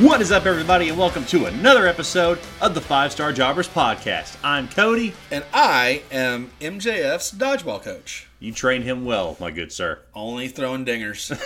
[0.00, 4.36] What is up, everybody, and welcome to another episode of the Five Star Jobbers Podcast.
[4.44, 5.12] I'm Cody.
[5.32, 8.28] And I am MJF's dodgeball coach.
[8.38, 9.98] You trained him well, my good sir.
[10.14, 11.36] Only throwing dingers.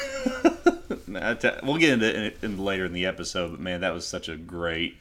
[1.62, 4.36] We'll get into it in, later in the episode, but man, that was such a
[4.36, 4.96] great,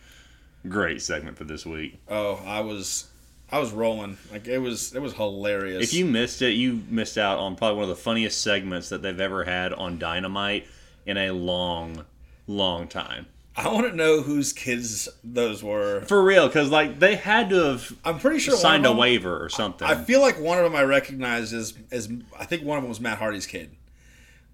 [0.67, 1.99] great segment for this week.
[2.09, 3.07] oh, I was
[3.49, 4.17] I was rolling.
[4.31, 5.83] Like it was it was hilarious.
[5.83, 9.01] If you missed it, you missed out on probably one of the funniest segments that
[9.01, 10.67] they've ever had on Dynamite
[11.05, 12.05] in a long,
[12.47, 13.25] long time.
[13.55, 16.01] I want to know whose kids those were.
[16.01, 19.43] For real, because like they had to have I'm pretty sure signed of a waiver
[19.43, 19.87] or something.
[19.87, 22.09] I feel like one of them I recognized as as
[22.39, 23.71] I think one of them was Matt Hardy's kid.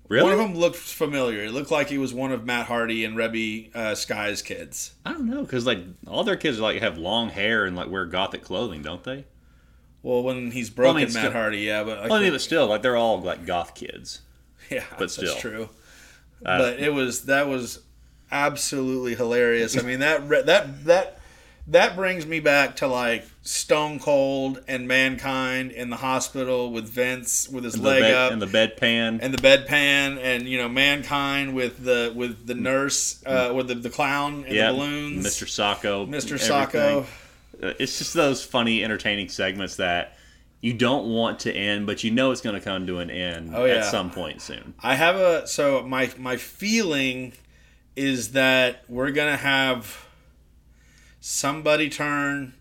[0.09, 0.23] really?
[0.23, 1.43] One of them looked familiar.
[1.43, 4.93] It looked like he was one of Matt Hardy and Reby uh, Sky's kids.
[5.05, 8.05] I don't know, because like all their kids like have long hair and like wear
[8.05, 9.25] gothic clothing, don't they?
[10.01, 12.41] Well, when he's broken, mean, Matt still- Hardy, yeah, but like, Well, I mean, but
[12.41, 14.21] still, like they're all like goth kids.
[14.69, 15.27] Yeah, But still.
[15.27, 15.69] that's true.
[16.45, 17.79] Uh, but it was that was
[18.31, 19.77] absolutely hilarious.
[19.77, 21.19] I mean that that that
[21.69, 27.49] that brings me back to like Stone Cold and Mankind in the hospital with Vince
[27.49, 29.19] with his And leg bed, up and the bedpan.
[29.21, 33.75] and the bedpan and you know Mankind with the with the nurse uh, with the,
[33.75, 35.25] the clown and yeah, the balloons.
[35.25, 35.45] Mr.
[35.45, 36.07] Socko.
[36.07, 36.37] Mr.
[36.39, 37.03] Socko.
[37.61, 40.15] Uh, It's just those funny, entertaining segments that
[40.61, 43.51] you don't want to end, but you know it's going to come to an end
[43.55, 43.75] Oh, yeah.
[43.75, 44.73] at some point soon.
[44.81, 47.33] I have a so my my feeling
[47.97, 50.05] is that we're gonna have
[51.19, 52.53] somebody turn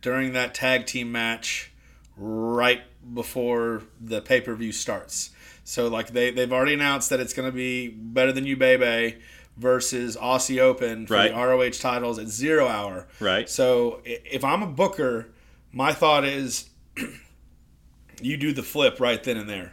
[0.00, 1.70] during that tag team match
[2.16, 2.82] right
[3.14, 5.30] before the pay per view starts.
[5.64, 9.18] So like they they've already announced that it's gonna be better than you, baby,
[9.56, 11.30] versus Aussie Open for Right.
[11.32, 13.06] the ROH titles at zero hour.
[13.20, 13.48] Right.
[13.48, 15.28] So if I'm a booker,
[15.72, 16.70] my thought is
[18.22, 19.72] you do the flip right then and there.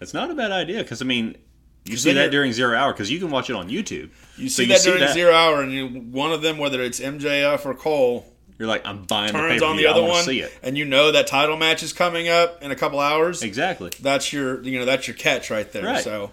[0.00, 1.36] It's not a bad idea because I mean,
[1.84, 4.10] you see that during zero hour because you can watch it on YouTube.
[4.36, 6.58] You So see you that see during that- zero hour, and you, one of them,
[6.58, 8.26] whether it's MJF or Cole,
[8.58, 10.52] You're like, I'm buying the turns pay on the other one, see it.
[10.62, 13.42] and you know that title match is coming up in a couple hours.
[13.42, 13.90] Exactly.
[14.00, 15.84] That's your, you know, that's your catch right there.
[15.84, 16.04] Right.
[16.04, 16.30] So,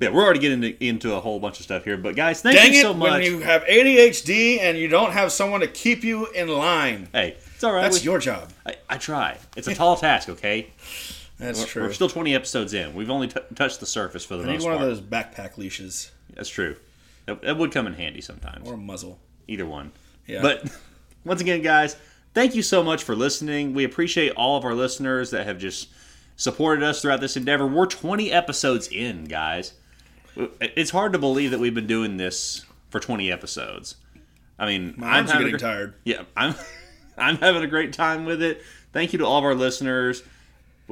[0.00, 2.56] Yeah, we're already getting into, into a whole bunch of stuff here, but guys, thank
[2.56, 3.10] dang you it, so much.
[3.12, 7.36] when you have ADHD and you don't have someone to keep you in line, hey,
[7.54, 7.82] it's all right.
[7.82, 8.50] that's We- your job.
[8.66, 9.36] I, I try.
[9.54, 10.68] It's a tall task, okay?
[11.42, 11.82] That's We're, true.
[11.82, 12.94] we're still 20 episodes in.
[12.94, 14.88] We've only t- touched the surface for the I need most one part.
[14.88, 16.76] of those backpack leashes That's true.
[17.26, 18.68] That, that would come in handy sometimes.
[18.68, 19.18] or a muzzle.
[19.48, 19.92] Either one.
[20.26, 20.42] Yeah.
[20.42, 20.70] But
[21.24, 21.96] once again, guys,
[22.34, 23.74] thank you so much for listening.
[23.74, 25.88] We appreciate all of our listeners that have just
[26.36, 27.66] supported us throughout this endeavor.
[27.66, 29.72] We're 20 episodes in, guys.
[30.60, 33.96] It's hard to believe that we've been doing this for 20 episodes.
[34.58, 35.94] I mean, My I'm arms are having getting tired.
[36.04, 36.54] Yeah, I'm
[37.18, 38.62] I'm having a great time with it.
[38.92, 40.22] Thank you to all of our listeners.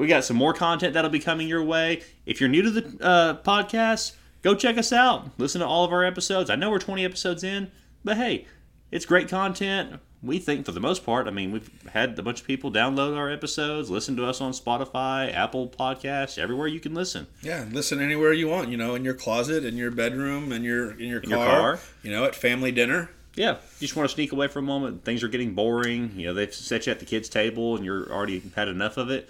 [0.00, 2.00] We got some more content that'll be coming your way.
[2.24, 5.28] If you're new to the uh, podcast, go check us out.
[5.36, 6.48] Listen to all of our episodes.
[6.48, 7.70] I know we're 20 episodes in,
[8.02, 8.46] but hey,
[8.90, 10.00] it's great content.
[10.22, 11.26] We think for the most part.
[11.26, 14.52] I mean, we've had a bunch of people download our episodes, listen to us on
[14.52, 17.26] Spotify, Apple Podcasts, everywhere you can listen.
[17.42, 18.70] Yeah, listen anywhere you want.
[18.70, 21.30] You know, in your closet, in your bedroom, in your in your car.
[21.30, 21.80] your car.
[22.02, 23.10] You know, at family dinner.
[23.34, 25.04] Yeah, you just want to sneak away for a moment.
[25.04, 26.12] Things are getting boring.
[26.16, 29.10] You know, they've set you at the kids' table, and you're already had enough of
[29.10, 29.28] it.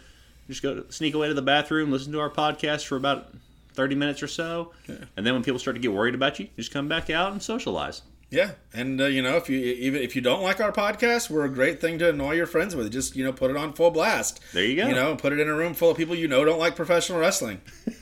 [0.50, 3.34] Just go sneak away to the bathroom, listen to our podcast for about
[3.72, 4.72] thirty minutes or so,
[5.16, 7.33] and then when people start to get worried about you, you just come back out
[7.33, 8.03] and socialize.
[8.31, 11.44] Yeah, and uh, you know, if you even if you don't like our podcast, we're
[11.44, 12.93] a great thing to annoy your friends with.
[12.93, 14.41] Just you know, put it on full blast.
[14.53, 14.87] There you go.
[14.89, 17.19] You know, put it in a room full of people you know don't like professional
[17.19, 17.60] wrestling.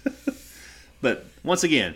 [1.00, 1.94] But once again,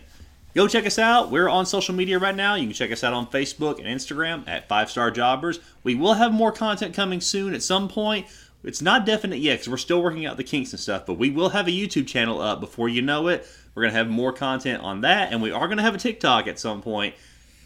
[0.54, 1.30] go check us out.
[1.30, 2.54] We're on social media right now.
[2.54, 5.60] You can check us out on Facebook and Instagram at Five Star Jobbers.
[5.82, 8.26] We will have more content coming soon at some point.
[8.64, 11.30] It's not definite yet because we're still working out the kinks and stuff, but we
[11.30, 13.47] will have a YouTube channel up before you know it.
[13.74, 15.98] We're going to have more content on that, and we are going to have a
[15.98, 17.14] TikTok at some point.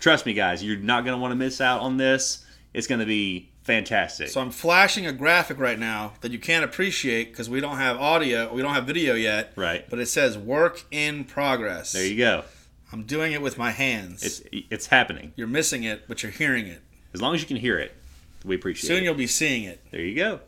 [0.00, 2.44] Trust me, guys, you're not going to want to miss out on this.
[2.72, 4.28] It's going to be fantastic.
[4.28, 7.98] So I'm flashing a graphic right now that you can't appreciate because we don't have
[7.98, 9.52] audio, we don't have video yet.
[9.56, 9.88] Right.
[9.88, 12.44] But it says "work in progress." there you go.
[12.92, 14.22] I'm doing it with my hands.
[14.22, 15.32] It's it's happening.
[15.36, 16.80] you're missing it, but you're hearing it.
[17.12, 17.92] As long as you can hear it,
[18.44, 19.04] we appreciate Soon it.
[19.04, 19.80] you'll be seeing it.
[19.90, 20.40] There you go.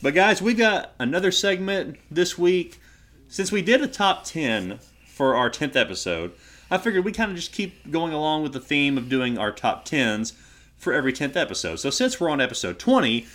[0.00, 2.80] But guys, we got another segment this week.
[3.28, 6.32] Since we did a top 10 for our 10th episode,
[6.70, 9.50] I figured we kind of just keep going along with the theme of doing our
[9.50, 10.34] top 10s
[10.76, 11.76] for every 10th episode.
[11.76, 13.26] So since we're on episode 20,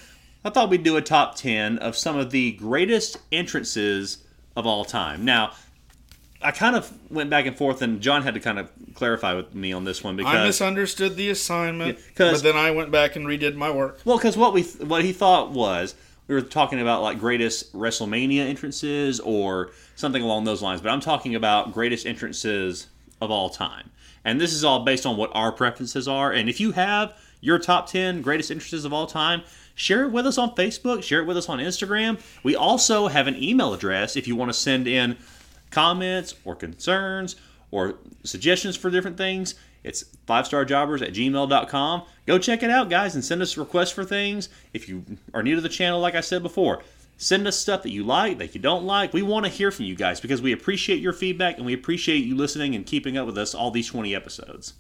[0.46, 4.20] I thought we'd do a top 10 of some of the greatest entrances
[4.56, 5.26] of all time.
[5.26, 5.52] Now,
[6.42, 9.54] I kind of went back and forth, and John had to kind of clarify with
[9.54, 13.16] me on this one because I misunderstood the assignment, Yeah, but then I went back
[13.16, 14.00] and redid my work.
[14.06, 15.96] Well, because what we what he thought was
[16.28, 21.02] we were talking about like greatest WrestleMania entrances or something along those lines, but I'm
[21.02, 22.88] talking about greatest entrances
[23.22, 23.90] of all time.
[24.26, 26.32] And this is all based on what our preferences are.
[26.32, 29.42] And if you have your top 10 greatest entrances of all time,
[29.76, 32.20] share it with us on Facebook, share it with us on Instagram.
[32.42, 35.18] We also have an email address if you want to send in
[35.72, 37.36] comments or concerns
[37.70, 39.56] or suggestions for different things.
[39.84, 42.04] It's five star jobbers at gmail.com.
[42.26, 44.50] Go check it out, guys, and send us requests for things.
[44.74, 45.04] If you
[45.34, 46.82] are new to the channel, like I said before,
[47.18, 49.14] send us stuff that you like, that you don't like.
[49.14, 52.24] We want to hear from you guys because we appreciate your feedback and we appreciate
[52.24, 54.74] you listening and keeping up with us all these 20 episodes.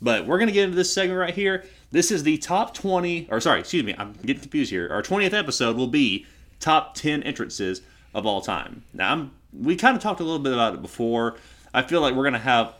[0.00, 1.64] But we're going to get into this segment right here.
[1.92, 4.88] This is the top 20, or sorry, excuse me, I'm getting confused here.
[4.90, 6.26] Our 20th episode will be
[6.58, 7.82] top 10 entrances
[8.14, 8.82] of all time.
[8.92, 11.36] Now, I'm, we kind of talked a little bit about it before.
[11.72, 12.74] I feel like we're going to have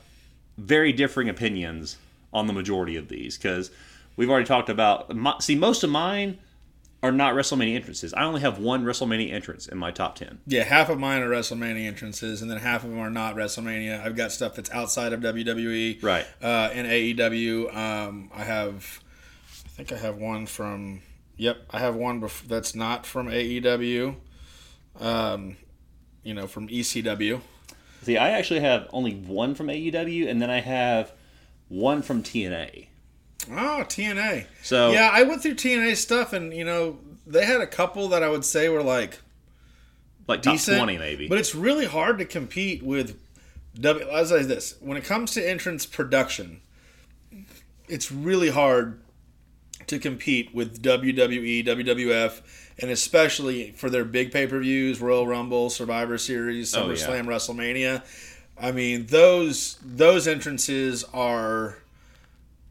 [0.58, 1.96] very differing opinions
[2.32, 3.70] on the majority of these because
[4.16, 5.14] we've already talked about.
[5.14, 6.38] My, see, most of mine
[7.02, 8.14] are not WrestleMania entrances.
[8.14, 10.38] I only have one WrestleMania entrance in my top 10.
[10.46, 14.00] Yeah, half of mine are WrestleMania entrances, and then half of them are not WrestleMania.
[14.04, 16.24] I've got stuff that's outside of WWE, Right.
[16.40, 17.74] Uh, and AEW.
[17.76, 19.02] Um, I have,
[19.66, 21.02] I think I have one from.
[21.38, 24.14] Yep, I have one bef- that's not from AEW.
[25.00, 25.56] Um,
[26.22, 27.40] you know, from ECW.
[28.02, 31.12] See, I actually have only one from AEW, and then I have
[31.68, 32.88] one from TNA.
[33.50, 34.46] Oh, TNA.
[34.62, 38.22] So Yeah, I went through TNA stuff, and you know, they had a couple that
[38.22, 39.18] I would say were like
[40.28, 41.28] like top decent, 20 maybe.
[41.28, 43.18] But it's really hard to compete with
[43.80, 44.06] W.
[44.08, 46.60] I'll say this: when it comes to entrance production,
[47.88, 49.01] it's really hard
[49.92, 52.40] to compete with WWE, WWF,
[52.78, 56.94] and especially for their big pay per views, Royal Rumble, Survivor Series, Oh, yeah.
[56.94, 58.02] SummerSlam, WrestleMania.
[58.60, 61.78] I mean, those those entrances are.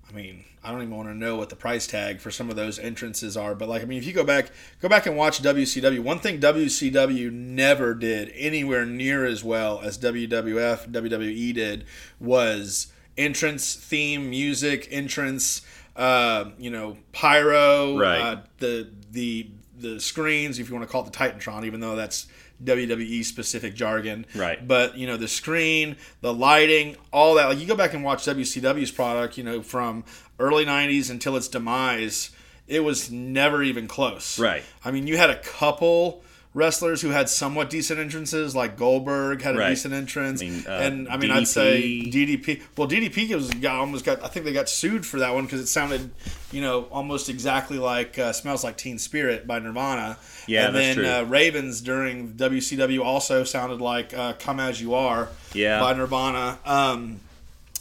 [0.09, 2.55] I mean, I don't even want to know what the price tag for some of
[2.55, 4.51] those entrances are, but like, I mean, if you go back,
[4.81, 5.99] go back and watch WCW.
[6.01, 11.85] One thing WCW never did anywhere near as well as WWF, WWE did
[12.19, 12.87] was
[13.17, 15.61] entrance theme music, entrance,
[15.95, 18.21] uh, you know, pyro, Right.
[18.21, 19.47] uh, the the
[19.77, 22.27] the screens, if you want to call it the Titantron, even though that's
[22.63, 24.65] WWE specific jargon, Right.
[24.67, 27.45] But you know, the screen, the lighting, all that.
[27.47, 30.03] Like you go back and watch WCW's product, you know, from
[30.39, 32.29] early '90s until its demise,
[32.67, 34.63] it was never even close, Right.
[34.85, 36.23] I mean, you had a couple
[36.53, 39.69] wrestlers who had somewhat decent entrances, like Goldberg had a Right.
[39.69, 42.11] decent entrance, I mean, uh, and I mean, I'd say DDP.
[42.37, 42.61] DDP.
[42.77, 44.21] Well, DDP was got almost got.
[44.23, 46.11] I think they got sued for that one because it sounded,
[46.51, 50.17] you know, almost exactly like uh, "Smells Like Teen Spirit" by Nirvana.
[50.47, 51.07] Yeah, and that's then true.
[51.07, 55.79] Uh, Ravens during WCW also sounded like uh, "Come As You Are" Yeah.
[55.79, 56.59] by Nirvana.
[56.65, 57.21] Um,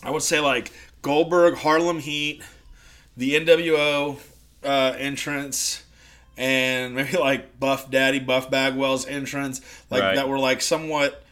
[0.05, 0.71] I would say like
[1.03, 2.43] Goldberg, Harlem Heat,
[3.17, 4.19] the NWO
[4.65, 5.83] uh, entrance.
[6.41, 9.61] And maybe like Buff Daddy, Buff Bagwell's entrance,
[9.91, 10.15] like Right.
[10.17, 11.23] that were like somewhat,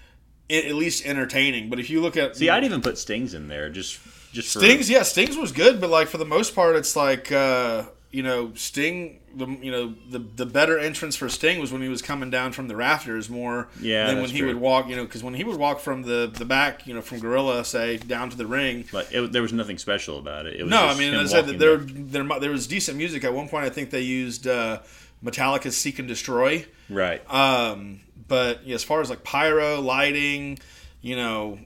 [0.50, 1.70] at least entertaining.
[1.70, 3.98] But if you look at See, I'd even put Stings in there just
[4.32, 7.32] just for Stings, yeah, Stings was good, but like for the most part, it's like
[7.32, 9.20] uh, you know, Sting.
[9.36, 12.52] The you know the the better entrance for Sting was when he was coming down
[12.52, 14.48] from the rafters more Yeah, than when he true.
[14.48, 14.88] would walk.
[14.88, 17.64] You know, because when he would walk from the the back, you know, from Gorilla
[17.64, 18.86] say down to the ring.
[18.92, 20.56] Like it, there was nothing special about it.
[20.58, 22.24] it was No, I mean, I said that there, there.
[22.24, 23.64] there there was decent music at one point.
[23.66, 24.80] I think they used uh,
[25.22, 27.22] Metallica's "Seek and Destroy." right.
[27.32, 30.58] Um, but yeah, as far as like pyro, lighting,
[31.02, 31.58] you know,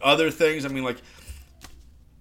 [0.00, 1.02] other things, I mean, like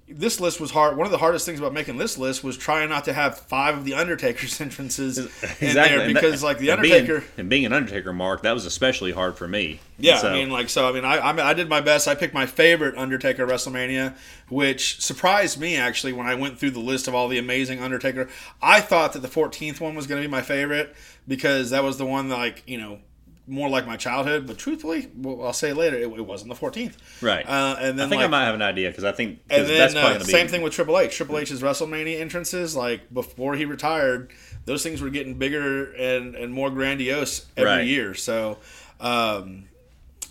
[0.08, 0.98] this list was hard.
[0.98, 3.76] One of the hardest things about making this list was trying not to have five
[3.76, 5.30] of the Undertaker's entrances in
[5.74, 7.26] there because, that- like, the and being- Undertaker.
[7.38, 9.80] and being an Undertaker mark, that was especially hard for me.
[9.98, 12.08] Yeah, So- I mean, like, so I mean, I, I I did my best.
[12.08, 14.16] I picked my favorite Undertaker WrestleMania,
[14.50, 18.30] which surprised me actually when I went through the list of all the amazing Undertaker.
[18.62, 20.96] I thought that the 14th one was going to be my favorite
[21.28, 23.00] because that was the one that, like, you know,
[23.48, 24.48] more like my childhood.
[24.48, 26.94] But truthfully, well, I'll say later, it, it wasn't the 14th.
[27.22, 27.46] right.
[27.48, 29.68] Uh, and then I think like, I might have an idea because I think and
[29.68, 31.16] then that's probably uh, be same thing with Triple H.
[31.16, 34.32] Triple H's WrestleMania entrances, like before he retired,
[34.66, 37.86] those things were getting bigger and, and more grandiose every Right.
[37.88, 38.14] year.
[38.16, 38.58] So,
[39.00, 39.66] um,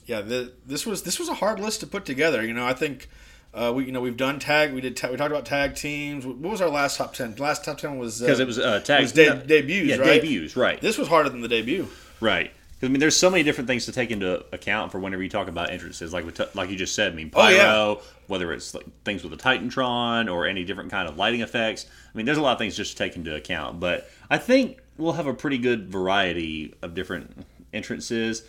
[0.06, 2.44] yeah, the, this was this was a hard list to put together.
[2.44, 3.08] You know, I think
[3.54, 4.74] uh, we you know we've done tag.
[4.74, 6.26] We did ta- we talked about tag teams.
[6.26, 7.34] What was our last top ten?
[7.36, 9.96] Last top ten was because uh, it was uh, tag was de- no, debuts, Yeah,
[9.96, 10.20] right?
[10.20, 10.56] debuts.
[10.56, 10.80] Right.
[10.80, 11.88] This was harder than the debut.
[12.20, 12.52] Right.
[12.84, 15.48] I mean, there's so many different things to take into account for whenever you talk
[15.48, 16.12] about entrances.
[16.12, 17.94] Like we t- like you just said, I mean, Oh, pyro, yeah.
[18.26, 21.86] whether it's like things with the Titantron or any different kind of lighting effects.
[22.12, 23.80] I mean, there's a lot of things just to take into account.
[23.80, 28.42] But I think we'll have a pretty good variety of different entrances.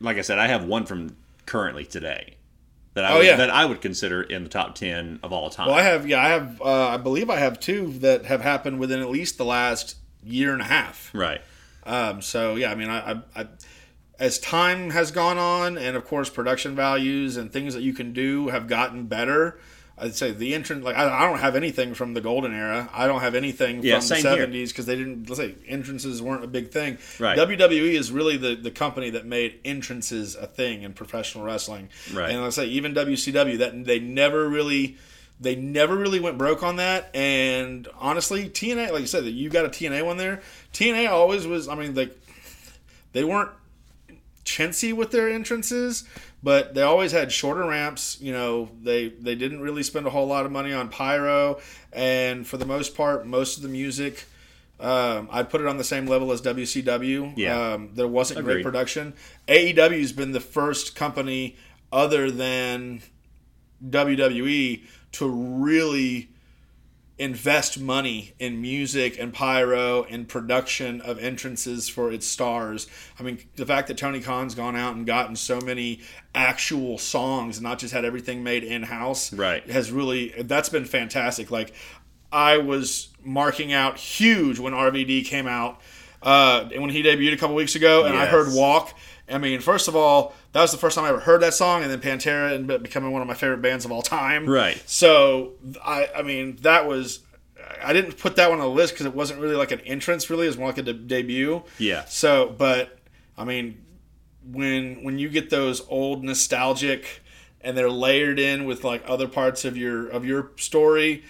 [0.00, 2.34] Like I said, I have one from currently today
[2.94, 3.36] that I Oh, would, yeah.
[3.36, 5.66] that I would consider in the top ten of all time.
[5.68, 8.78] Well, I have yeah, I have uh, I believe I have two that have happened
[8.80, 11.10] within at least the last year and a half.
[11.14, 11.40] right.
[11.88, 13.46] Um, so yeah, I mean, I, I, I
[14.18, 18.12] as time has gone on, and of course production values and things that you can
[18.12, 19.58] do have gotten better.
[20.00, 22.88] I'd say the entrance, like I, I don't have anything from the golden era.
[22.92, 25.28] I don't have anything Yeah, from the seventies because they didn't.
[25.28, 26.98] Let's say entrances weren't a big thing.
[27.18, 27.36] Right.
[27.36, 31.88] WWE is really the the company that made entrances a thing in professional wrestling.
[32.12, 32.30] Right.
[32.30, 34.96] And let's say even WCW that they never really.
[35.40, 39.48] They never really went broke on that, and honestly, TNA, like you said, that you
[39.50, 40.42] got a TNA one there.
[40.72, 41.68] TNA always was.
[41.68, 42.18] I mean, like
[43.12, 43.50] they weren't
[44.44, 46.04] chintzy with their entrances,
[46.42, 48.20] but they always had shorter ramps.
[48.20, 51.60] You know, they they didn't really spend a whole lot of money on pyro,
[51.92, 54.24] and for the most part, most of the music.
[54.80, 57.32] Um, I'd put it on the same level as WCW.
[57.36, 57.72] Yeah.
[57.72, 58.54] Um, there wasn't Agreed.
[58.54, 59.12] great production.
[59.48, 61.56] AEW's been the first company
[61.90, 63.02] other than
[63.84, 66.28] WWE to really
[67.18, 72.86] invest money in music and pyro and production of entrances for its stars.
[73.18, 76.00] I mean, the fact that Tony Khan's gone out and gotten so many
[76.32, 79.68] actual songs and not just had everything made in house, Right.
[79.68, 81.50] has really that's been fantastic.
[81.50, 81.72] Like
[82.30, 85.80] I was marking out huge when RVD came out.
[86.22, 88.92] Uh, when he debuted a couple weeks ago, and I heard "Walk."
[89.28, 91.82] I mean, first of all, that was the first time I ever heard that song,
[91.82, 94.48] and then Pantera ended up becoming one of my favorite bands of all time.
[94.48, 94.82] Right.
[94.86, 95.52] So
[95.84, 97.20] I, I mean, that was.
[97.82, 100.30] I didn't put that one on the list because it wasn't really like an entrance.
[100.30, 101.62] Really, it was more like a de- debut.
[101.78, 102.04] Yeah.
[102.06, 102.98] So, but
[103.36, 103.84] I mean,
[104.44, 107.22] when when you get those old nostalgic,
[107.60, 111.24] and they're layered in with like other parts of your of your story,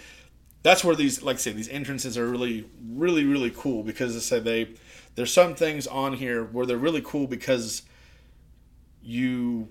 [0.63, 4.21] that's where these, like I say, these entrances are really, really, really cool because I
[4.21, 4.75] say they,
[5.15, 7.83] there's some things on here where they're really cool because
[9.03, 9.69] you,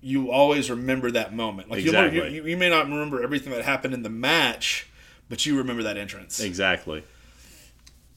[0.00, 1.70] you always remember that moment.
[1.70, 2.34] Like you, Exactly.
[2.34, 4.86] you, you may not remember everything that happened in the match,
[5.28, 6.40] but you remember that entrance.
[6.40, 7.04] Exactly.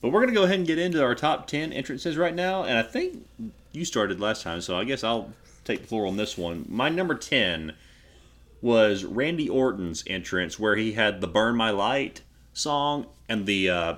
[0.01, 2.63] But we're going to go ahead and get into our top 10 entrances right now.
[2.63, 3.27] And I think
[3.71, 5.31] you started last time, so I guess I'll
[5.63, 6.65] take the floor on this one.
[6.67, 7.73] My number 10
[8.61, 12.21] was Randy Orton's entrance, where he had the Burn My Light
[12.53, 13.95] song and the, uh,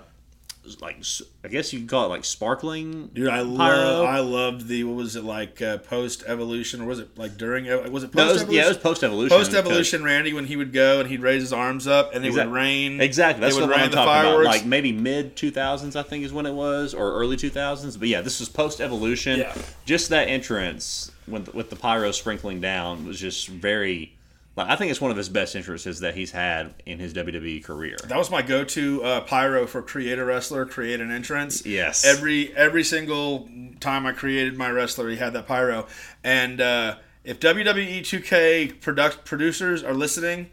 [0.81, 0.97] like,
[1.43, 3.07] I guess you could call it like sparkling.
[3.13, 4.05] Dude, I love.
[4.05, 7.65] I loved the what was it like uh, post evolution or was it like during?
[7.91, 8.51] Was it post evolution?
[8.53, 9.37] yeah, it was post evolution.
[9.37, 12.29] Post evolution, Randy when he would go and he'd raise his arms up and it
[12.29, 13.01] Exact- would rain.
[13.01, 13.41] Exactly.
[13.41, 14.43] That's they the would one rain I'm talking about.
[14.45, 17.99] Like maybe mid 2000s, I think is when it was, or early 2000s.
[17.99, 19.39] But yeah, this was post evolution.
[19.39, 19.55] Yeah.
[19.85, 24.13] Just that entrance with with the pyro sprinkling down was just very.
[24.55, 27.63] Like, I think it's one of his best entrances that he's had in his WWE
[27.63, 27.97] career.
[28.05, 31.65] That was my go-to uh, pyro for create a wrestler, create an entrance.
[31.65, 32.05] Yes.
[32.05, 35.87] Every every single time I created my wrestler, he had that pyro.
[36.23, 40.51] And uh, if WWE 2K product producers are listening,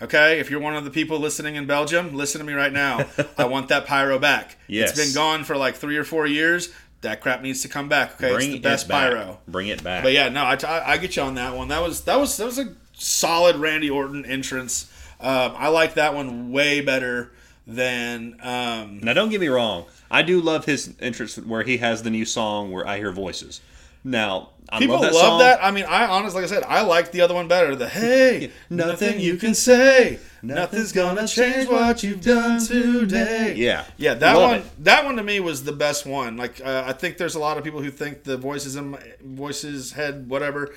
[0.00, 3.04] okay, if you're one of the people listening in Belgium, listen to me right now.
[3.36, 4.56] I want that pyro back.
[4.68, 4.90] Yes.
[4.96, 6.72] It's been gone for like three or four years.
[7.00, 8.14] That crap needs to come back.
[8.14, 9.10] Okay, Bring it's the best it back.
[9.10, 9.40] pyro.
[9.48, 10.04] Bring it back.
[10.04, 11.66] But yeah, no, I, I, I get you on that one.
[11.68, 14.90] That was that was that was a solid Randy Orton entrance.
[15.20, 17.32] Um, I like that one way better
[17.66, 19.86] than um, Now, don't get me wrong.
[20.10, 23.60] I do love his entrance where he has the new song where I hear voices.
[24.02, 25.38] Now, I people love that love song.
[25.40, 25.62] that.
[25.62, 27.76] I mean, I honestly, like I said, I like the other one better.
[27.76, 33.54] The hey, nothing you can say, nothing's gonna change what you've done today.
[33.56, 33.84] Yeah.
[33.98, 34.60] yeah, that Love one.
[34.60, 34.84] it.
[34.84, 36.38] That one to me was the best one.
[36.38, 39.02] Like, uh, I think there's a lot of people who think the voices in my
[39.22, 40.74] voices head whatever.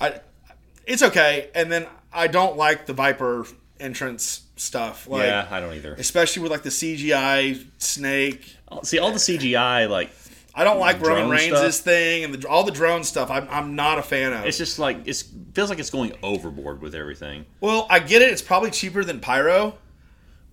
[0.00, 0.20] I,
[0.86, 3.46] it's okay, and then I don't like the Viper
[3.80, 5.08] entrance stuff.
[5.08, 5.94] Like, yeah, I don't either.
[5.94, 8.56] especially with like the CGI snake.
[8.70, 10.10] Oh, see, all the CGI, like,
[10.54, 13.30] I don't like Roman Reigns' thing and the, all the drone stuff.
[13.30, 14.44] I'm, I'm not a fan of.
[14.46, 15.22] it's just like, it
[15.54, 17.46] feels like it's going overboard with everything.
[17.60, 18.30] well, I get it.
[18.30, 19.74] It's probably cheaper than pyro.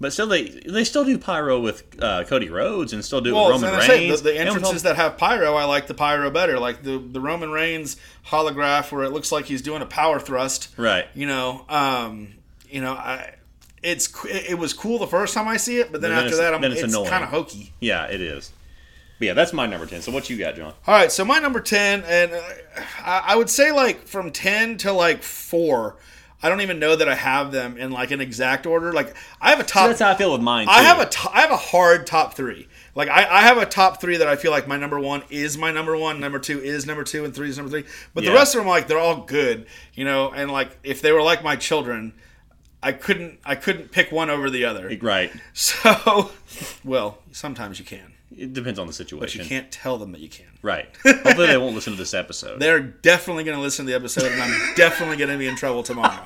[0.01, 3.33] But still, they they still do pyro with uh, Cody Rhodes and still do it
[3.33, 4.21] Well, with Roman Reigns.
[4.21, 6.57] the, the entrances that have pyro, I like the pyro better.
[6.57, 10.69] Like the the Roman Reigns holograph, where it looks like he's doing a power thrust.
[10.77, 11.07] right.
[11.13, 12.35] You know, um,
[12.69, 13.35] you know, I.
[13.81, 16.53] It's it was cool the first time I see it, but then, then after that,
[16.53, 17.71] I'm, then it's it's, kind of hokey.
[17.79, 18.51] Yeah, it is.
[19.19, 20.01] But yeah, that's my number ten.
[20.01, 20.73] So what you got, John?
[20.85, 22.41] All right, so my number ten, and uh,
[22.99, 25.95] I, I would say like from ten to like four.
[26.41, 28.93] I don't even know that I have them in like an exact order.
[28.93, 29.87] Like I have a top.
[29.87, 30.67] That's how I feel with mine.
[30.67, 30.71] Too.
[30.71, 32.67] I have a to- I have a hard top three.
[32.95, 35.57] Like I, I have a top three that I feel like my number one is
[35.57, 37.83] my number one, number two is number two, and three is number three.
[38.13, 40.31] But the rest of them, like they're all good, you know.
[40.31, 42.13] And like if they were like my children,
[42.81, 44.97] I couldn't I couldn't pick one over the other.
[45.01, 45.31] right.
[45.53, 46.31] So,
[46.85, 49.39] well, sometimes you can, It depends on the situation.
[49.39, 50.45] but you can't tell them that you can.
[50.61, 50.87] Right.
[51.03, 52.59] Hopefully they won't listen to this episode.
[52.59, 55.55] They're definitely going to listen to the episode, and I'm definitely going to be in
[55.55, 56.21] trouble tomorrow.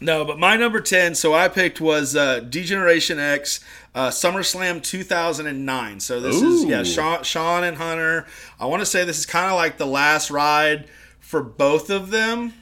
[0.00, 3.64] No, but my number 10, so I picked was uh, Degeneration X,
[3.96, 6.00] uh, SummerSlam 2009.
[6.00, 8.24] So this is, yeah, Sean, Sean and Hunter.
[8.60, 12.10] I want to say this is kind of like the last ride for both of
[12.10, 12.52] them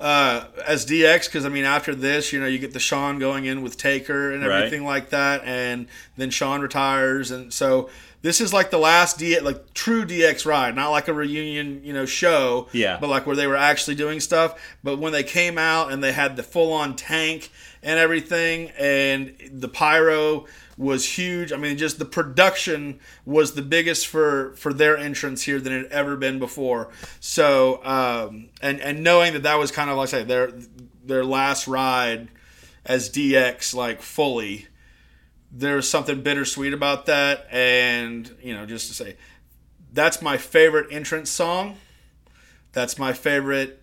[0.00, 3.44] uh, as DX, because I mean, after this, you know, you get the Sean going
[3.46, 4.58] in with Taker and Right.
[4.58, 7.90] everything like that, and then Sean retires, and so
[8.22, 11.92] this is like the last D, like true DX ride, not like a reunion, you
[11.92, 12.98] know, show, Yeah.
[13.00, 14.54] but like where they were actually doing stuff.
[14.82, 17.50] But when they came out and they had the full on tank
[17.82, 20.46] and everything, and the pyro
[20.78, 21.52] was huge.
[21.52, 25.82] I mean, just the production was the biggest for for their entrance here than it
[25.82, 26.88] had ever been before.
[27.20, 30.52] So, um, and and knowing that that was kind of like I say their
[31.04, 32.28] their last ride
[32.86, 34.68] as DX, like fully.
[35.50, 39.16] There's something bittersweet about that, and you know, just to say,
[39.92, 41.76] that's my favorite entrance song.
[42.72, 43.82] That's my favorite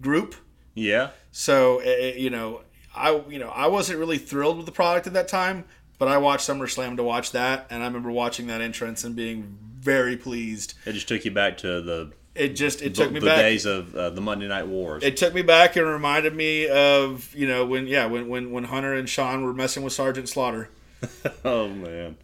[0.00, 0.34] group.
[0.74, 1.10] Yeah.
[1.30, 2.62] So eh, eh, you know,
[2.94, 5.64] I you know I wasn't really thrilled with the product at that time,
[5.98, 9.58] but I watched SummerSlam to watch that, and I remember watching that entrance and being
[9.78, 10.74] very pleased.
[10.86, 13.38] It just took you back to the It just it the, took me the back.
[13.38, 15.02] days of uh, the Monday Night Wars.
[15.04, 18.64] It took me back and reminded me of you know when yeah when when when
[18.64, 20.70] Hunter and Sean were messing with Sergeant Slaughter.
[21.44, 22.16] oh man,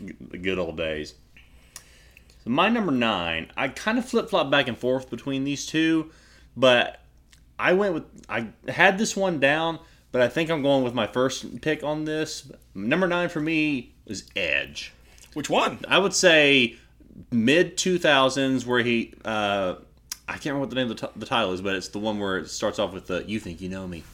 [0.00, 1.14] the good old days.
[2.44, 6.10] So my number nine, I kind of flip flop back and forth between these two,
[6.56, 7.00] but
[7.58, 9.78] I went with I had this one down,
[10.12, 12.50] but I think I'm going with my first pick on this.
[12.74, 14.92] Number nine for me is Edge.
[15.34, 15.78] Which one?
[15.88, 16.76] I would say
[17.30, 19.76] mid 2000s where he uh,
[20.28, 21.98] I can't remember what the name of the, t- the title is, but it's the
[21.98, 24.04] one where it starts off with the "You think you know me,"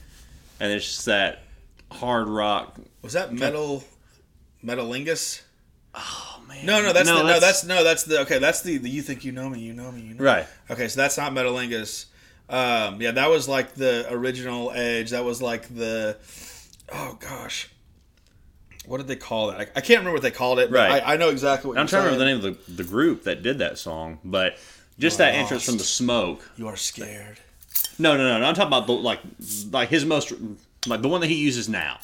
[0.60, 1.42] and it's just that
[1.90, 2.76] hard rock.
[3.02, 3.84] Was that Metal
[4.64, 5.42] Metalingus?
[5.94, 8.38] Oh man, No, no, that's the, no, that's no, that's the okay.
[8.38, 10.20] That's the, the you think you know me, you know me, you know.
[10.20, 10.24] me.
[10.24, 10.46] right.
[10.70, 12.06] Okay, so that's not Metalingus.
[12.48, 15.10] Um, yeah, that was like the original Edge.
[15.10, 16.16] That was like the
[16.92, 17.68] oh gosh,
[18.86, 19.58] what did they call that?
[19.60, 20.70] I, I can't remember what they called it.
[20.70, 21.02] But Right.
[21.02, 23.24] I, I know exactly what I'm trying to remember the name of the, the group
[23.24, 24.56] that did that song, but
[24.98, 26.48] just that entrance from the smoke.
[26.56, 27.38] You are scared.
[27.98, 28.46] No, no, no, no.
[28.46, 29.20] I'm talking about the like
[29.72, 30.32] like his most
[30.86, 31.98] like the one that he uses now,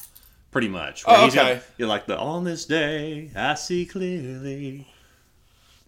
[0.50, 1.06] pretty much.
[1.06, 1.60] Where Oh, got- okay.
[1.78, 4.88] you're like the on this day I see clearly.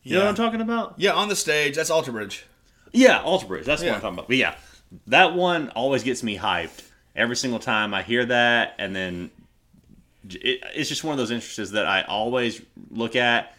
[0.04, 0.24] You know Yeah.
[0.24, 0.94] what I'm talking about?
[0.98, 1.74] Yeah, on the stage.
[1.76, 2.44] That's Alter Bridge.
[2.94, 3.66] Yeah, Alter Bridge.
[3.66, 3.90] That's Yeah.
[3.90, 4.28] what I'm talking about.
[4.28, 4.54] But yeah,
[5.09, 6.83] that one always gets me hyped
[7.16, 9.30] every single time I hear that, and then
[10.26, 13.54] j- it, it's just one of those entrances that I always look at,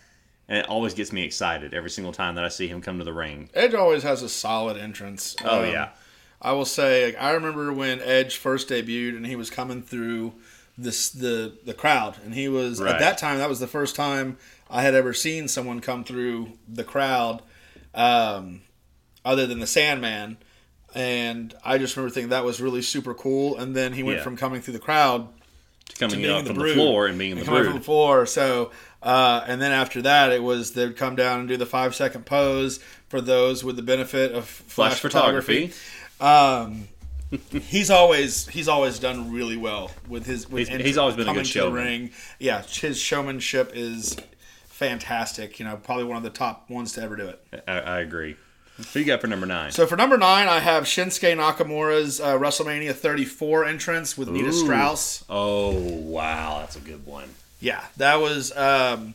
[0.48, 3.04] and it always gets me excited every single time that I see him come to
[3.04, 3.50] the ring.
[3.54, 5.36] Edge always has a solid entrance.
[5.44, 5.90] Oh Um, yeah,
[6.42, 10.34] I will say, like, I remember when Edge first debuted and he was coming through
[10.78, 12.94] this the the crowd, and he was Right.
[12.94, 14.38] at that time that was the first time
[14.70, 17.42] I had ever seen someone come through the crowd,
[17.94, 18.62] um,
[19.26, 20.38] other than the Sandman,
[20.94, 23.58] and I just remember thinking that was really super cool.
[23.58, 24.24] And then he went Yeah.
[24.24, 25.28] from coming through the crowd
[25.90, 27.74] to coming being up the from the floor and being in and the coming from
[27.80, 28.26] the floor.
[28.26, 28.72] So,
[29.04, 32.26] uh, and then after that, it was they'd come down and do the five second
[32.26, 35.74] pose for those with the benefit of flash, Flash photography.
[36.22, 36.88] Um,
[37.52, 40.50] he's always he's always done really well with his.
[40.50, 41.84] With He's- he's always been a coming good to showman.
[41.84, 42.12] ring.
[42.40, 44.16] Yeah, his showmanship is
[44.68, 45.60] fantastic.
[45.60, 47.64] You know, probably one of the top ones to ever do it.
[47.68, 48.36] I, I agree.
[48.94, 49.72] Who you got for number nine?
[49.72, 55.24] So for number nine, I have Shinsuke Nakamura's uh, WrestleMania 34 entrance with Nita Strauss.
[55.30, 57.30] oh wow, that's a good one.
[57.62, 59.14] yeah, that was um,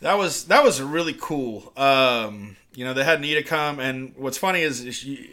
[0.00, 1.72] that was that was really cool.
[1.76, 5.28] Um, you know, they had Nita come, and what's funny is you-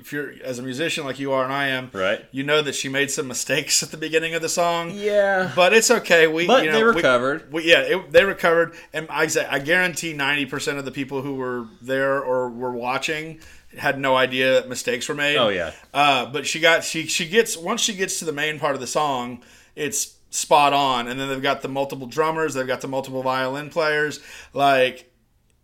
[0.00, 2.24] if you're as a musician like you are and I am, Right.
[2.32, 4.90] You know that she made some mistakes at the beginning of the song.
[4.94, 6.26] Yeah, But it's okay.
[6.26, 7.52] We, but you know, they we- recovered.
[7.52, 11.22] we, yeah, it, they recovered, and I say I guarantee ninety percent of the people
[11.22, 13.40] who were there or were watching
[13.78, 15.36] had no idea that mistakes were made.
[15.36, 18.58] oh yeah, Uh, but she got she she gets once she gets to the main
[18.58, 19.42] part of the song,
[19.76, 21.06] it's spot on.
[21.08, 24.18] And then they've got the multiple drummers, they've got the multiple violin players.
[24.52, 25.06] Like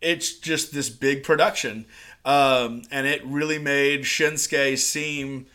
[0.01, 1.87] it's just this big production,
[2.27, 5.47] um, and it really made Shinsuke seem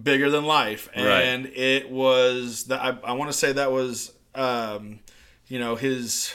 [0.00, 0.88] bigger than life.
[0.94, 1.22] Right.
[1.22, 5.00] And it was that I, I want to say that was um,
[5.48, 6.32] you know his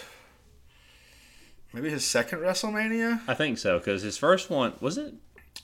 [1.71, 3.21] maybe his second WrestleMania.
[3.27, 5.13] I think so because his first one was it.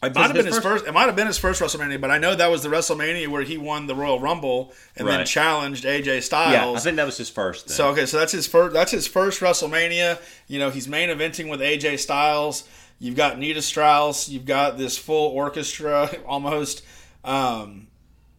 [0.01, 0.87] It might have been his first- first.
[0.87, 3.41] It might have been his first WrestleMania, but I know that was the WrestleMania where
[3.41, 6.53] he won the Royal Rumble and then challenged AJ Styles.
[6.53, 7.67] Yeah, I think that was his first.
[7.67, 7.75] Then.
[7.75, 8.73] so okay, so that's his first.
[8.73, 10.21] That's his first WrestleMania.
[10.47, 12.63] You know, he's main eventing with AJ Styles.
[12.99, 14.29] You've got Nita Strauss.
[14.29, 16.83] You've got this full orchestra almost.
[17.23, 17.87] Um,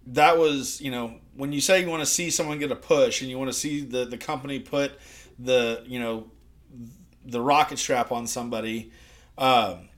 [0.07, 3.21] that was you know when you say you want to see someone get a push
[3.21, 4.93] and you want to see the the company put
[5.39, 6.31] the you know
[7.25, 8.93] the rocket strap on somebody.
[9.37, 9.90] Um,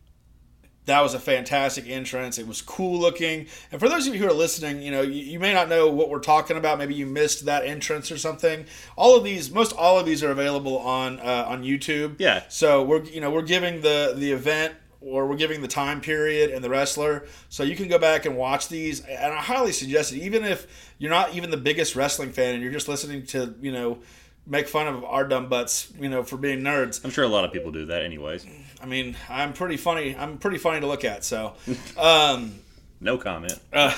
[0.87, 2.39] that was a fantastic entrance.
[2.39, 3.47] It was cool looking.
[3.71, 5.89] And for those of you who are listening, you know, you, you, may not know
[5.89, 6.79] what we're talking about.
[6.79, 8.65] Maybe you missed that entrance or something.
[8.97, 12.17] All of these, most all of these are available on uh, on YouTube.
[12.19, 12.43] Yeah.
[12.49, 16.51] So we're you know we're giving the the event or we're giving the time period
[16.51, 17.27] and the wrestler.
[17.49, 19.01] So you can go back and watch these.
[19.01, 22.63] And I highly suggest it, even if you're not even the biggest wrestling fan and
[22.63, 23.99] you're just listening to you know
[24.47, 27.05] make fun of our dumb butts, you know, for being nerds.
[27.05, 28.45] I'm sure a lot of people do that, anyways.
[28.83, 30.17] I mean, I'm pretty funny.
[30.17, 31.25] I'm pretty funny to look at.
[31.25, 31.55] So,
[31.99, 32.55] um,
[33.01, 33.59] no comment.
[33.73, 33.95] Uh,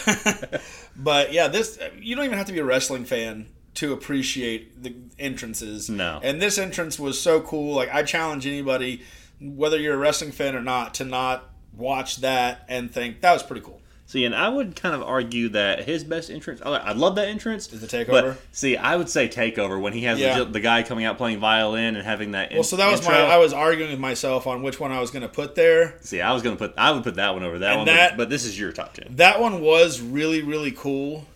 [0.97, 4.95] but yeah, this you don't even have to be a wrestling fan to appreciate the
[5.19, 5.91] entrances.
[5.91, 6.21] No.
[6.23, 7.75] And this entrance was so cool.
[7.75, 9.03] Like I challenge anybody,
[9.41, 13.43] whether you're a wrestling fan or not, to not watch that and think that was
[13.43, 13.81] pretty cool.
[14.07, 17.73] See, and I would kind of argue that his best entrance, I love that entrance.
[17.73, 18.35] Is the takeover?
[18.35, 20.41] But see, I would say takeover when he has Yeah.
[20.41, 22.53] the, the guy coming out playing violin and having that.
[22.53, 23.15] well, so that was intro.
[23.15, 23.21] my.
[23.23, 25.97] I was arguing with myself on which one I was going to put there.
[26.03, 28.11] See, I was gonna put, I would put that one over that And one, that-
[28.11, 29.07] but, but this is your top ten.
[29.17, 31.27] That one was really really cool,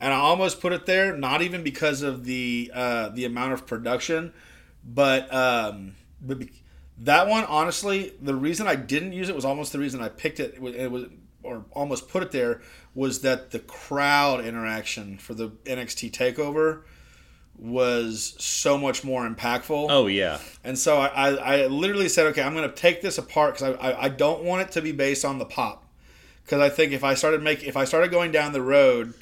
[0.00, 3.66] and I almost put it there, not even because of the uh, the amount of
[3.66, 4.32] production,
[4.82, 6.52] but um, but be-
[7.00, 10.40] that one honestly, the reason I didn't use it was almost the reason I picked
[10.40, 10.54] it.
[10.54, 11.04] It was
[11.42, 12.60] or almost put it there
[12.94, 16.82] was that the crowd interaction for the NXT Takeover
[17.58, 19.86] was so much more impactful.
[19.90, 23.18] Oh yeah, And so I, I, I literally said, okay, I'm going to take this
[23.18, 25.84] apart because I, I, I don't want it to be based on the pop.
[26.44, 29.12] Because I think if I started make if I started going down the road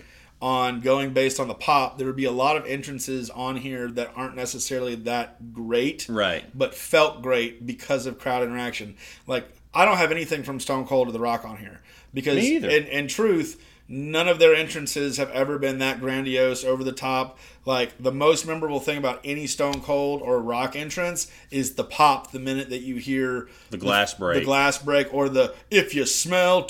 [0.40, 3.90] on going based on the pop, there would be a lot of entrances on here
[3.90, 6.44] that aren't necessarily that great, right.
[6.56, 8.96] but felt great because of crowd interaction.
[9.26, 11.80] Like I don't have anything from Stone Cold to The Rock on here
[12.16, 12.68] because Me either.
[12.68, 17.38] in, in truth, none of their entrances have ever been that grandiose, over the top.
[17.64, 22.32] Like the most memorable thing about any Stone Cold or Rock entrance is the pop
[22.32, 24.38] the minute that you hear The glass break.
[24.40, 26.66] the glass break, or the if you smell,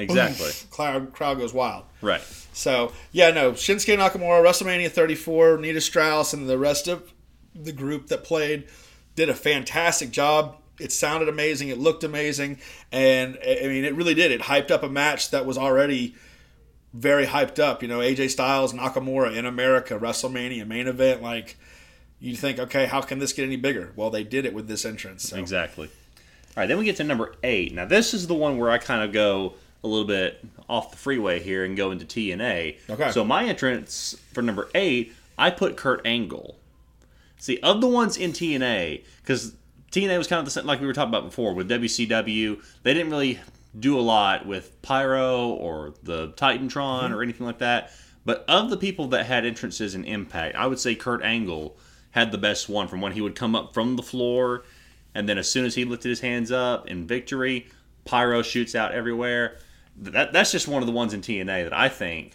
[0.00, 0.50] Exactly.
[0.70, 1.84] crowd crowd goes wild.
[2.02, 2.22] right.
[2.52, 7.12] So yeah, no Shinsuke Nakamura, WrestleMania 34, Nita Strauss, and the rest of
[7.54, 8.68] the group that played
[9.16, 10.57] did a fantastic job.
[10.80, 11.68] It sounded amazing.
[11.68, 12.58] It looked amazing,
[12.92, 14.30] and I mean, it really did.
[14.30, 16.14] It hyped up a match that was already
[16.92, 17.82] very hyped up.
[17.82, 21.22] You know, AJ Styles, Nakamura in America, WrestleMania main event.
[21.22, 21.56] Like
[22.20, 23.92] you think, okay, how can this get any bigger?
[23.96, 25.28] Well, they did it with this entrance.
[25.28, 25.36] So.
[25.36, 25.86] Exactly.
[25.86, 27.74] All right, then we get to number eight.
[27.74, 30.96] Now, this is the one where I kind of go a little bit off the
[30.96, 32.78] freeway here and go into TNA.
[32.90, 33.10] Okay.
[33.12, 36.56] So my entrance for number eight, I put Kurt Angle.
[37.38, 39.54] See, of the ones in TNA, because
[39.90, 42.94] TNA was kind of the same, like we were talking about before with WCW, they
[42.94, 43.40] didn't really
[43.78, 47.14] do a lot with Pyro or the Titantron mm-hmm.
[47.14, 47.92] or anything like that.
[48.24, 51.76] But of the people that had entrances in Impact, I would say Kurt Angle
[52.10, 54.64] had the best one from when he would come up from the floor,
[55.14, 57.68] and then as soon as he lifted his hands up in victory,
[58.04, 59.58] Pyro shoots out everywhere.
[59.96, 62.32] That that's just one of the ones in TNA that I think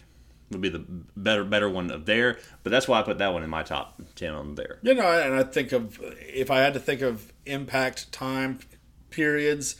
[0.50, 0.84] would be the
[1.16, 2.38] better better one of there.
[2.62, 4.78] But that's why I put that one in my top ten on there.
[4.82, 8.58] You know, and I think of if I had to think of impact time
[9.10, 9.76] periods,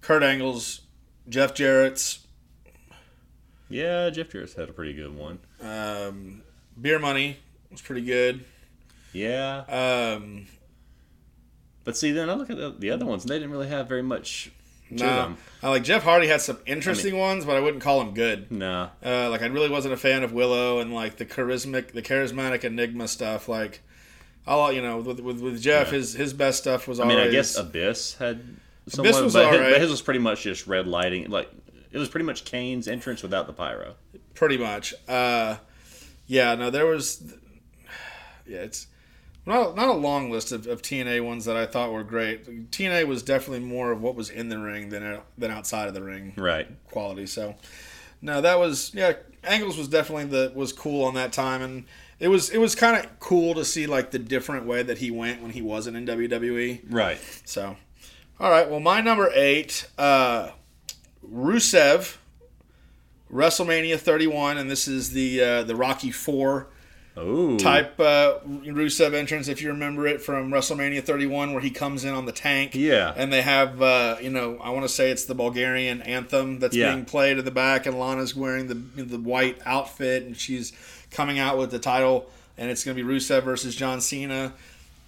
[0.00, 0.82] Kurt Angle's,
[1.28, 2.26] Jeff Jarrett's,
[3.68, 5.38] Yeah, Jeff Jarrett's had a pretty good one.
[5.60, 6.42] um,
[6.80, 7.38] Beer Money
[7.70, 8.44] was pretty good.
[9.12, 10.46] Yeah, Um,
[11.84, 13.88] but see, then I look at the, the other ones, and they didn't really have
[13.88, 14.50] very much
[14.90, 15.38] to no, them.
[15.62, 18.52] I like Jeff Hardy had some interesting ones, but I wouldn't call him good.
[18.52, 22.02] No, Uh, like I really wasn't a fan of Willow and like the charismatic, the
[22.02, 23.48] charismatic Enigma stuff.
[23.48, 23.80] Like,
[24.46, 25.98] I'll you know with with, with Jeff, Yeah.
[25.98, 27.16] his his best stuff was I always.
[27.18, 28.40] mean, I guess Abyss had.
[28.88, 31.28] Somewhat, was but, his, but his was pretty much just red lighting.
[31.28, 31.50] Like
[31.90, 33.96] it was pretty much Kane's entrance without the pyro.
[34.34, 34.94] pretty much.
[35.08, 35.56] Uh,
[36.28, 37.34] yeah, no, there was.
[38.46, 38.86] Yeah, it's
[39.44, 42.70] not not a long list of, of TNA ones that I thought were great.
[42.70, 46.02] TNA was definitely more of what was in the ring than than outside of the
[46.02, 46.68] ring Right.
[46.88, 47.26] quality.
[47.26, 47.56] So,
[48.22, 49.14] no, that was yeah.
[49.42, 51.84] Angles was definitely the was cool on that time, and
[52.18, 55.10] it was it was kind of cool to see like the different way that he
[55.10, 56.82] went when he wasn't in WWE.
[56.90, 57.18] Right.
[57.44, 57.76] So,
[58.40, 58.68] all right.
[58.70, 60.50] Well, my number eight, uh,
[61.28, 62.16] Rusev,
[63.32, 66.68] WrestleMania 31, and this is the uh, the Rocky Four
[67.58, 72.12] type uh, Rusev entrance, if you remember it from WrestleMania 31, where he comes in
[72.12, 72.74] on the tank.
[72.74, 73.14] Yeah.
[73.16, 76.76] And they have, uh, you know, I want to say it's the Bulgarian anthem that's
[76.76, 76.92] Yeah.
[76.92, 80.72] being played in the back, and Lana's wearing the the white outfit, and she's
[81.10, 84.52] coming out with the title, and it's going to be Rusev versus John Cena.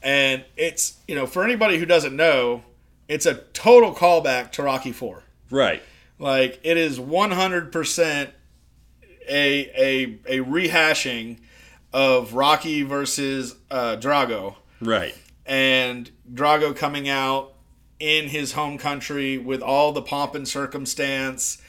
[0.02, 2.62] And it's, you know, for anybody who doesn't know,
[3.08, 5.22] it's a total callback to Rocky Four.
[5.50, 5.82] Right.
[6.18, 8.30] Like it is 100%
[9.30, 10.04] a a
[10.40, 11.38] a rehashing
[11.92, 15.14] of Rocky versus uh, Drago, Right.
[15.46, 17.54] and Drago coming out
[17.98, 21.61] in his home country with all the pomp and circumstance,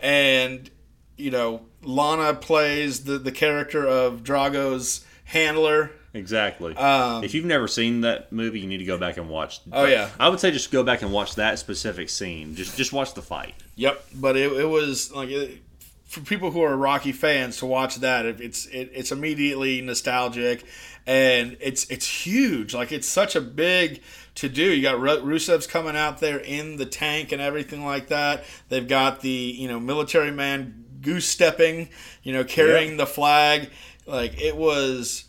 [0.00, 0.70] and
[1.16, 5.90] you know Lana plays the the character of Drago's handler.
[6.14, 6.76] Exactly.
[6.76, 9.60] Um, if you've never seen that movie, you need to go back and watch.
[9.72, 10.10] Oh, yeah.
[10.20, 12.54] I would say just go back and watch that specific scene.
[12.54, 13.54] Just just watch the fight.
[13.74, 15.58] Yep, but it, it was like it,
[16.04, 18.26] for people who are Rocky fans to watch that.
[18.26, 20.64] It, it's it, it's immediately nostalgic,
[21.04, 22.74] and it's it's huge.
[22.74, 24.00] Like it's such a big
[24.36, 24.62] to do.
[24.62, 28.44] You got Ru- Rusev's coming out there in the tank and everything like that.
[28.68, 31.88] They've got the you know military man goose stepping,
[32.22, 32.98] you know carrying Yep.
[32.98, 33.70] the flag.
[34.06, 35.24] Like it was.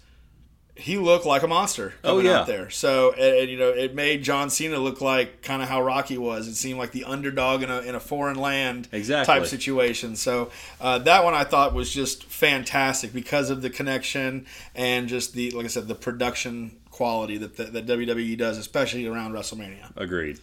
[0.77, 2.39] He looked like a monster Oh, coming yeah.
[2.41, 2.69] out there.
[2.69, 6.17] So, and, and, you know, it made John Cena look like kind of how Rocky
[6.17, 6.49] was.
[6.49, 9.33] It seemed like the underdog in a, in a foreign land Exactly.
[9.33, 10.17] type situation.
[10.17, 15.33] So uh, that one I thought was just fantastic because of the connection and just
[15.33, 19.95] the, like I said, the production quality that, that, that WWE does, especially around WrestleMania.
[19.95, 20.41] Agreed.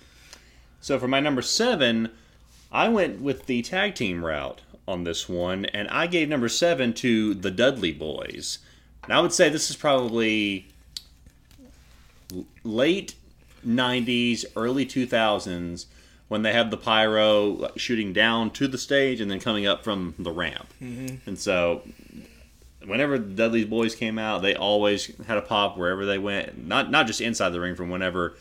[0.80, 2.08] So for my number seven,
[2.72, 6.92] I went with the tag team route on this one, and I gave number seven
[6.94, 8.58] to the Dudley Boys.
[9.04, 10.66] And I would say this is probably
[12.64, 13.14] late
[13.66, 15.86] '90s, early 2000s
[16.28, 20.14] when they have the pyro shooting down to the stage and then coming up from
[20.18, 20.66] the ramp.
[20.82, 21.28] Mm-hmm.
[21.28, 21.82] And so
[22.86, 26.66] whenever the Dudley Boys came out, they always had a pop wherever they went.
[26.66, 27.74] Not not just inside the ring.
[27.74, 28.36] From whenever,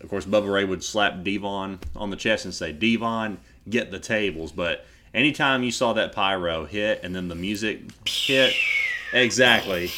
[0.00, 3.98] of course, Bubba Ray would slap D-Von on the chest and say, "D-Von, get the
[3.98, 8.52] tables." But anytime you saw that pyro hit and then the music hit,
[9.12, 9.90] exactly.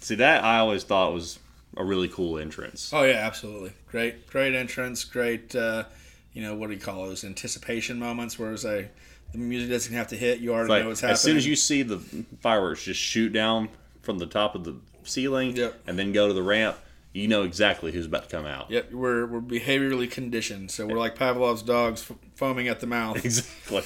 [0.00, 1.38] See that I always thought was
[1.76, 2.90] a really cool entrance.
[2.94, 3.72] Oh, yeah, absolutely.
[3.90, 5.04] Great, great entrance.
[5.04, 5.84] Great, uh,
[6.32, 7.24] you know, what do you call those?
[7.24, 8.94] Anticipation moments where it's like
[9.32, 10.38] the music doesn't have to hit.
[10.40, 11.12] You already Like know what's happening.
[11.14, 11.98] as soon as you see the
[12.40, 13.68] fireworks just shoot down
[14.02, 15.82] from the top of the ceiling Yep.
[15.86, 16.76] and then go to the ramp,
[17.16, 18.70] you know exactly who's about to come out.
[18.70, 20.70] Yep, we're, we're behaviorally conditioned.
[20.70, 23.16] So we're like Pavlov's dogs foaming at the mouth.
[23.24, 23.82] Exactly.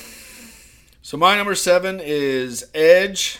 [1.02, 3.38] So my number seven is Edge,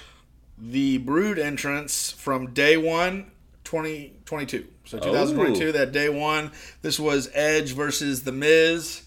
[0.57, 3.31] the Brood entrance from day one,
[3.64, 4.66] 2022.
[4.87, 5.72] So 2022, Oh.
[5.72, 6.53] that day one.
[6.83, 9.03] This was Edge versus The Miz.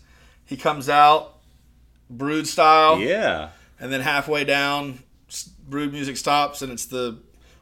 [0.45, 1.37] He comes out,
[2.09, 3.49] Brood style, Yeah.
[3.79, 4.99] and then halfway down,
[5.67, 7.17] Brood music stops, and it's the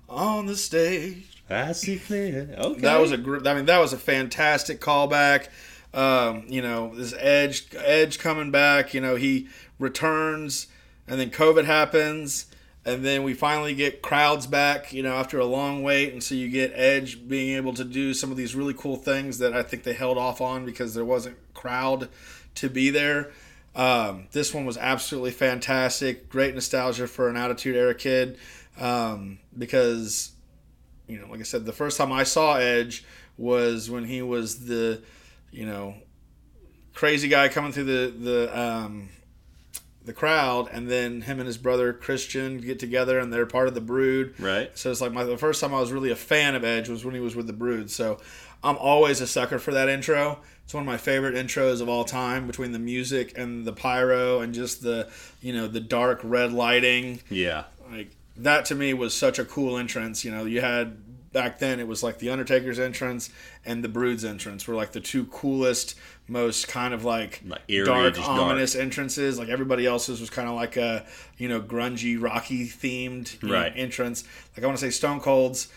[0.10, 1.24] on the stage.
[1.52, 2.54] I see clear.
[2.58, 2.82] Okay.
[2.82, 5.48] That was a gr- I mean that was a fantastic callback.
[5.94, 9.48] Um, you know, this Edge Edge coming back, you know, he
[9.80, 10.68] returns
[11.08, 12.46] and then COVID happens
[12.84, 16.34] and then we finally get crowds back, you know, after a long wait and so
[16.34, 19.64] you get Edge being able to do some of these really cool things that I
[19.64, 22.10] think they held off on because there wasn't crowd
[22.56, 23.32] to be there.
[23.76, 26.30] Um, this one was absolutely fantastic.
[26.30, 28.38] Great nostalgia for an Attitude Era kid
[28.80, 30.32] um, because
[31.12, 33.04] you know, like I said, the first time I saw Edge
[33.38, 35.02] was when he was the,
[35.52, 35.96] you know,
[36.94, 39.10] crazy guy coming through the the um,
[40.04, 43.74] the crowd, and then him and his brother Christian get together, and they're part of
[43.76, 44.34] the Brood.
[44.40, 44.76] right.
[44.78, 47.06] So it's like my the first time I was really a fan of Edge was
[47.06, 47.92] when he was with the Brood.
[47.92, 48.20] So
[48.64, 50.40] I'm always a sucker for that intro.
[50.64, 54.40] It's one of my favorite intros of all time between the music and the pyro
[54.40, 55.10] and just the
[55.42, 57.66] you know the dark red lighting Yeah.
[57.92, 60.24] like that to me was such a cool entrance.
[60.26, 60.98] You know, you had
[61.32, 63.30] back then it was like the Undertaker's entrance
[63.66, 65.96] and the Brood's entrance were like the two coolest,
[66.28, 68.42] most kind of like, Like eerie, dark, just dark.
[68.42, 69.40] ominous entrances.
[69.40, 71.06] Like everybody else's was kind of like a
[71.38, 73.72] you know grungy, rocky themed know, Right.
[73.76, 74.24] entrance.
[74.56, 75.70] Like I want to say Stone Cold's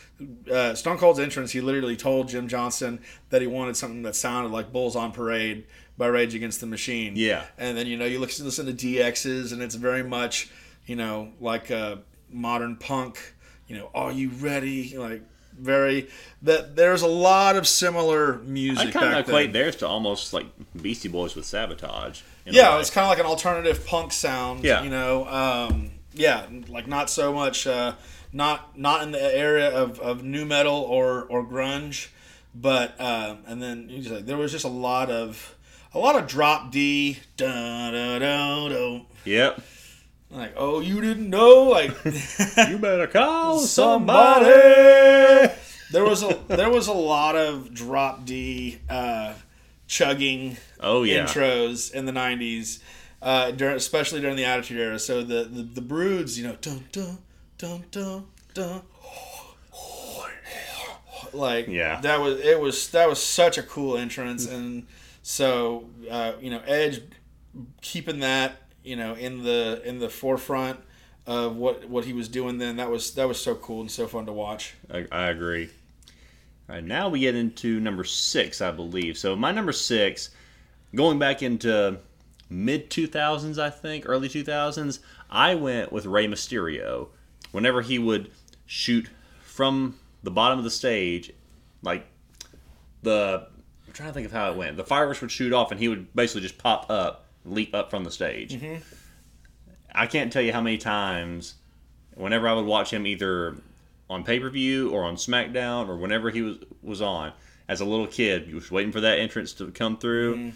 [0.50, 1.52] uh, Stone Cold's entrance.
[1.52, 5.66] He literally told Jim Johnston that he wanted something that sounded like Bulls on Parade
[5.96, 7.12] by Rage Against the Machine.
[7.14, 7.44] Yeah.
[7.58, 10.50] And then you know you listen listen to DX's and it's very much
[10.86, 12.00] you know like a
[12.34, 13.34] modern punk.
[13.68, 14.96] You know, are you ready?
[14.98, 15.22] Like
[15.58, 16.08] very
[16.42, 18.88] that there's a lot of similar music.
[18.88, 20.46] I kind of equate theirs to almost like
[20.80, 22.22] Beastie Boys with Sabotage.
[22.44, 24.64] Yeah, it's kind of like an alternative punk sound.
[24.64, 24.82] Yeah.
[24.82, 27.94] you know, um, yeah, like not so much, uh,
[28.32, 32.08] not not in the area of, of nu metal or or grunge,
[32.54, 35.54] but um, and then you just, like, there was just a lot of
[35.92, 39.00] a lot of drop D, da da da da.
[39.24, 39.62] Yep.
[40.34, 41.90] Like, oh, you didn't know, like
[42.68, 44.44] You better call somebody.
[44.46, 45.52] somebody.
[45.92, 49.34] there was a there was a lot of drop D uh,
[49.86, 51.24] chugging Oh yeah.
[51.24, 52.80] intros in the '90s,
[53.22, 54.98] uh, during, especially during the Attitude Era.
[54.98, 57.18] So the the, the Broods, you know, dun dun
[57.56, 58.82] dun dun dun.
[61.32, 62.00] Like Yeah.
[62.02, 64.86] that was it was that was such a cool entrance, and
[65.22, 67.02] so uh, you know Edge
[67.80, 70.78] keeping that you know in the in the forefront
[71.26, 74.06] of what what he was doing then that was that was so cool and so
[74.06, 74.74] fun to watch.
[74.92, 75.70] I, I agree.
[76.68, 79.18] All right, now we get into number six, I believe.
[79.18, 80.30] So my number six,
[80.94, 81.98] going back into
[82.48, 87.08] mid 2000s, I think, early 2000s, I went with Rey Mysterio.
[87.52, 88.30] Whenever he would
[88.64, 89.10] shoot
[89.42, 91.32] from the bottom of the stage,
[91.82, 92.06] like
[93.02, 93.46] the
[93.86, 94.76] I'm trying to think of how it went.
[94.76, 98.04] The fireworks would shoot off, and he would basically just pop up, leap up from
[98.04, 98.54] the stage.
[98.54, 98.76] Mm-hmm.
[99.94, 101.54] I can't tell you how many times,
[102.14, 103.56] whenever I would watch him either
[104.10, 107.32] on pay per view or on SmackDown or whenever he was was on,
[107.68, 110.36] as a little kid, you was waiting for that entrance to come through.
[110.36, 110.50] Mm-hmm.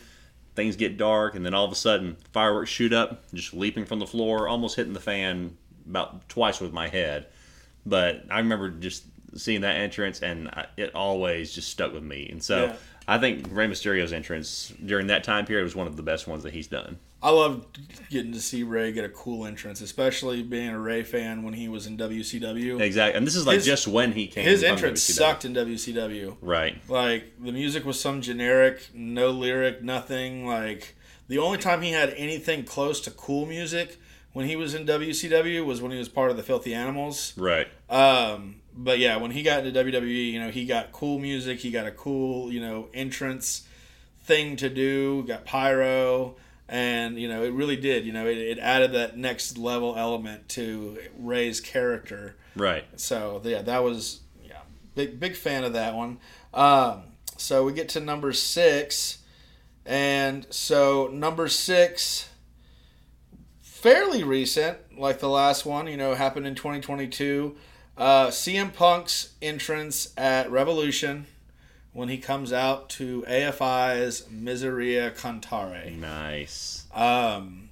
[0.55, 4.01] Things get dark, and then all of a sudden, fireworks shoot up, just leaping from
[4.01, 5.57] the floor, almost hitting the fan
[5.89, 7.27] about twice with my head.
[7.87, 9.05] But I remember just
[9.37, 12.29] seeing that entrance, and I, it always just stuck with me.
[12.29, 12.77] And so Yeah.
[13.09, 16.43] I think Rey Mysterio's entrance during that time period was one of the best ones
[16.43, 16.99] that he's done.
[17.23, 17.65] I love
[18.11, 21.69] getting to see Rey get a cool entrance, especially being a Rey fan when he
[21.69, 22.81] was in WCW.
[22.81, 24.45] Exactly, and this is like His- just when he came.
[24.45, 25.13] His entrance WCW.
[25.15, 26.37] sucked in WCW.
[26.43, 26.77] Right.
[26.89, 30.47] Like the music was some generic, no lyric, nothing.
[30.47, 30.95] Like
[31.29, 33.97] the only time he had anything close to cool music
[34.35, 37.33] when he was in WCW was when he was part of the Filthy Animals.
[37.37, 37.67] Right.
[37.91, 41.59] Um, but yeah, when he got into WWE, you know, he got cool music.
[41.59, 43.67] He got a cool, you know, entrance
[44.23, 45.25] thing to do.
[45.25, 46.37] Got pyro,
[46.69, 48.07] and you know, it really did.
[48.07, 52.37] You know, it, it added that next level element to Rey's character.
[52.55, 52.85] Right.
[52.95, 54.61] So yeah, that was yeah,
[54.95, 56.19] big big fan of that one.
[56.55, 57.03] Um,
[57.37, 59.19] so we get to number six,
[59.85, 62.29] and so number six,
[63.61, 67.57] fairly recent, like the last one, you know, happened in 2022.
[67.99, 71.27] Uh, CM Punk's entrance at Revolution
[71.93, 75.97] when he comes out to AFI's Miseria Cantare.
[75.99, 76.87] Nice.
[76.95, 77.71] Um,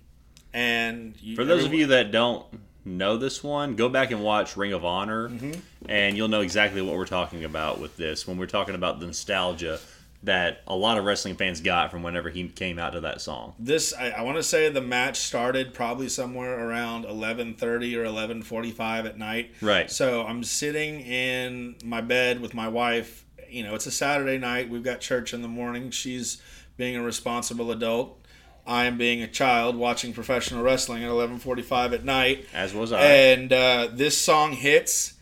[0.53, 2.45] and you, For those of you that don't
[2.85, 5.61] know this one, go back and watch Ring of Honor, Mm-hmm.
[5.89, 8.27] and you'll know exactly what we're talking about with this.
[8.27, 9.79] When we're talking about the nostalgia
[10.27, 13.55] that a lot of wrestling fans got from whenever he came out to that song.
[13.59, 19.07] this I, I want to say the match started probably somewhere around 11:30 or 11:45
[19.07, 19.55] at night.
[19.61, 19.91] Right.
[19.91, 23.25] So I'm sitting in my bed with my wife.
[23.49, 24.69] You know, it's a Saturday night.
[24.69, 25.91] We've got church in the morning.
[25.91, 26.43] She's
[26.77, 28.21] being a responsible adult.
[28.67, 32.47] I am being a child watching professional wrestling at 11:45 at night.
[32.53, 33.01] As was I.
[33.01, 35.15] And uh, this song hits,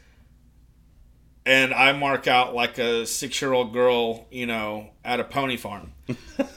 [1.47, 5.57] and I mark out like a six year old girl, you know, at a pony
[5.57, 5.93] farm.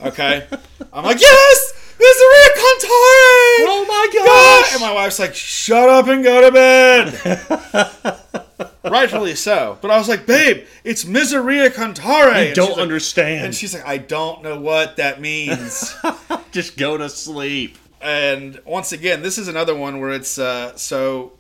[0.04, 0.48] Okay?
[0.94, 1.74] I'm like, yes!
[1.98, 3.66] Miseria Cantare!
[3.70, 4.66] oh my God!
[4.74, 8.22] And my wife's like, shut up and go to bed!
[8.84, 9.78] Rightfully so.
[9.82, 12.32] But I was like, babe, it's Miseria Cantare!
[12.32, 13.46] I don't like- understand.
[13.46, 15.96] and she's like, I don't know what that means.
[16.52, 17.78] Just go to sleep.
[18.00, 21.34] and once again, this is another one where it's uh, so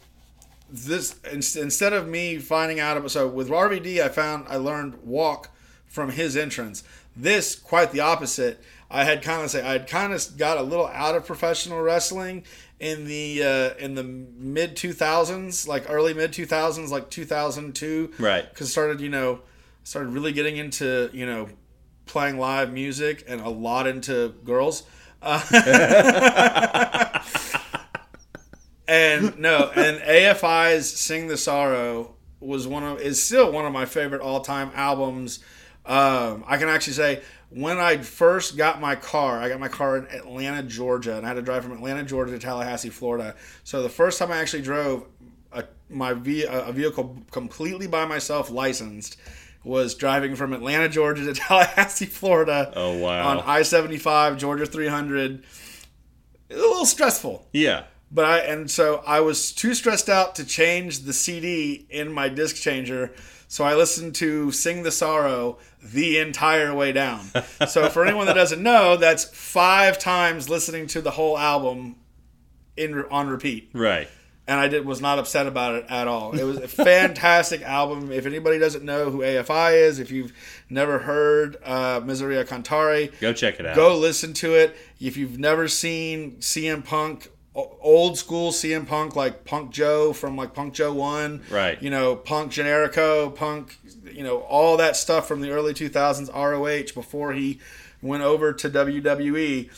[0.70, 4.96] this in- instead of me finding out about so with RVD, I found I learned
[5.04, 5.50] walk
[5.86, 6.84] from his entrance.
[7.16, 8.62] This quite the opposite.
[8.90, 11.82] I had kind of say I had kind of got a little out of professional
[11.82, 12.44] wrestling
[12.80, 17.26] in the uh, in the mid two thousands, like early mid two thousands, like two
[17.26, 18.12] thousand two.
[18.20, 18.48] Right.
[18.48, 19.42] Because started you know
[19.84, 21.50] started really getting into you know
[22.06, 24.84] playing live music and a lot into girls.
[25.22, 25.42] Uh,
[28.88, 33.86] and no, and AFI's "Sing the Sorrow" was one of is still one of my
[33.86, 35.40] favorite all time albums.
[35.86, 39.98] Um, I can actually say when I first got my car, I got my car
[39.98, 43.36] in Atlanta, Georgia, and I had to drive from Atlanta, Georgia to Tallahassee, Florida.
[43.64, 45.06] So the first time I actually drove
[45.54, 49.18] a, my ve- a vehicle completely by myself, licensed,
[49.64, 52.74] was driving from Atlanta, Georgia to Tallahassee, Florida.
[52.76, 53.30] Oh, wow.
[53.30, 55.44] On I seventy five, Georgia three hundred.
[56.50, 57.48] A little stressful.
[57.54, 57.84] Yeah.
[58.12, 62.30] But I and so I was too stressed out to change the CD in my
[62.30, 63.14] disc changer.
[63.50, 67.30] So I listened to Sing the Sorrow the entire way down.
[67.68, 71.96] so for anyone that doesn't know, that's five times listening to the whole album
[72.76, 73.70] in on repeat.
[73.74, 74.08] Right.
[74.50, 76.38] And I did was not upset about it at all.
[76.38, 78.14] It was a fantastic album.
[78.14, 80.32] If anybody doesn't know who AFI is, if you've
[80.70, 83.76] never heard uh, Miseria Cantare, Go check it out.
[83.76, 84.78] Go listen to it.
[85.02, 90.54] If you've never seen CM Punk, old school CM Punk, like Punk Joe from like
[90.54, 91.82] Punk Joe 1, Right.
[91.82, 93.78] You know, Punk Generico, Punk,
[94.12, 97.60] you know, all that stuff from the early 2000s ROH before he
[98.02, 99.70] went over to WWE.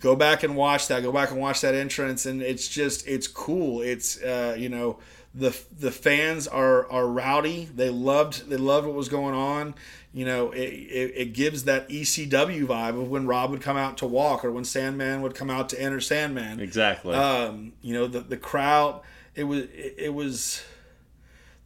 [0.00, 1.02] Go back and watch that.
[1.02, 3.80] Go back and watch that entrance, and it's just it's cool.
[3.80, 4.98] It's uh, you know
[5.34, 7.64] the the fans are are rowdy.
[7.74, 9.74] They loved they loved what was going on.
[10.16, 13.98] You know it, it, it gives that ECW vibe of when Rob would come out
[13.98, 16.58] to walk or when Sandman would come out to enter Sandman.
[16.58, 17.14] Exactly.
[17.14, 19.02] Um, you know the the crowd.
[19.34, 20.62] It was it, it was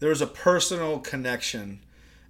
[0.01, 1.79] there was a personal connection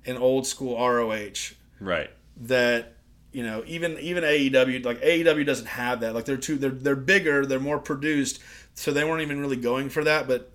[0.04, 2.10] in old school ROH Right.
[2.36, 2.96] that
[3.32, 6.96] you know even even AEW like AEW doesn't have that like they're too they're they're
[6.96, 8.40] bigger they're more produced
[8.74, 10.50] so they weren't even really going for that but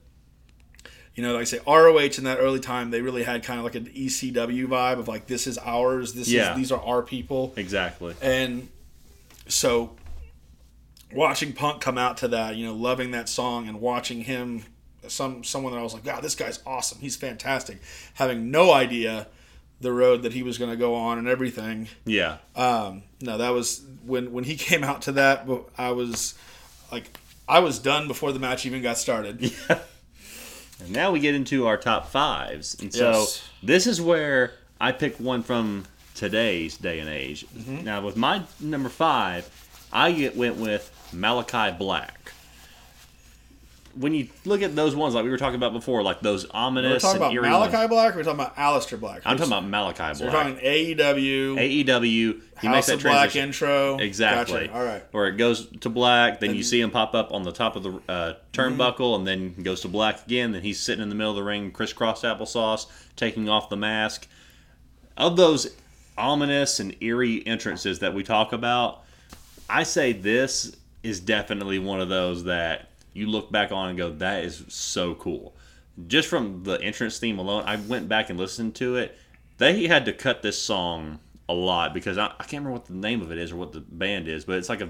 [1.15, 3.63] you know like I say ROH in that early time they really had kind of
[3.65, 6.51] like an ECW vibe of like this is ours this Yeah.
[6.51, 8.15] is these are our people Exactly.
[8.21, 8.67] and
[9.47, 9.95] so
[11.13, 14.63] watching Punk come out to that, you know, loving that song and watching him
[15.07, 16.99] some someone that I was like, wow, this guy's awesome.
[16.99, 17.77] He's fantastic.
[18.15, 19.27] Having no idea
[19.81, 21.87] the road that he was going to go on and everything.
[22.05, 22.37] Yeah.
[22.55, 25.47] Um, no, that was when when he came out to that.
[25.77, 26.33] I was
[26.91, 27.15] like,
[27.47, 29.51] I was done before the match even got started.
[30.83, 32.75] And now we get into our top fives.
[32.81, 33.43] And so Yes.
[33.63, 37.45] this is where I pick one from today's day and age.
[37.57, 37.83] Mm-hmm.
[37.85, 39.49] Now with my number five,
[39.93, 42.31] I get, went with Malachi Black.
[43.97, 47.01] When you look at those ones like we were talking about before, like those ominous.
[47.03, 47.89] We're talking about eerie Malachi ones.
[47.89, 48.13] Black.
[48.13, 49.21] Or we're talking about Aleister Black.
[49.25, 50.19] I'm talking about Malachi Black.
[50.19, 51.85] We're talking AEW.
[51.85, 52.05] AEW.
[52.61, 53.97] He House makes that Black intro.
[53.97, 54.67] Exactly.
[54.67, 54.77] Gotcha.
[54.77, 55.03] All right.
[55.11, 57.83] Where it goes to black, then you see him pop up on the top of
[57.83, 60.51] the uh, turnbuckle, and then goes to black again.
[60.51, 64.27] Then he's sitting in the middle of the ring, crisscross applesauce, taking off the mask.
[65.17, 65.73] Of those
[66.17, 69.03] ominous and eerie entrances that we talk about,
[69.69, 74.11] I say this is definitely one of those that you look back on and go,
[74.11, 75.55] that is so cool.
[76.07, 79.17] Just from the entrance theme alone, I went back and listened to it.
[79.57, 82.93] They had to cut this song a lot because I, I can't remember what the
[82.93, 84.89] name of it is or what the band is, but it's like a,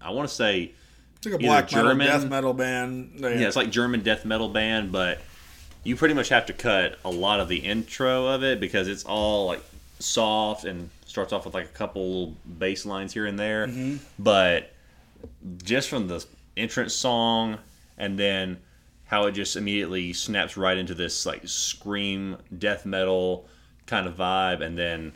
[0.00, 0.72] I want to say,
[1.16, 3.12] It's like a black metal, German- death metal band.
[3.20, 5.20] yeah, it's like German death metal band, but
[5.84, 9.04] you pretty much have to cut a lot of the intro of it because it's
[9.04, 9.62] all like
[9.98, 13.66] soft and starts off with like a couple bass lines here and there.
[13.66, 13.96] Mm-hmm.
[14.18, 14.72] But
[15.64, 16.24] just from the
[16.56, 17.58] entrance song
[17.96, 18.58] and then
[19.04, 23.46] how it just immediately snaps right into this like scream death metal
[23.86, 25.12] kind of vibe and then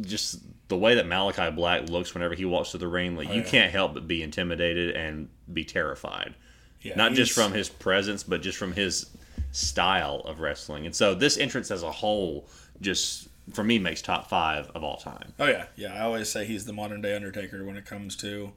[0.00, 3.32] just the way that Malachi Black looks whenever he walks to the ring, like oh,
[3.32, 3.46] you yeah.
[3.46, 6.34] can't help but be intimidated and be terrified
[6.80, 9.10] Yeah, not just from his presence, but just from his
[9.50, 10.86] style of wrestling.
[10.86, 12.48] And so this entrance as a whole,
[12.80, 15.34] just for me, makes top five of all time.
[15.38, 15.94] Oh yeah, yeah.
[15.94, 18.52] I always say he's the modern day Undertaker when it comes to,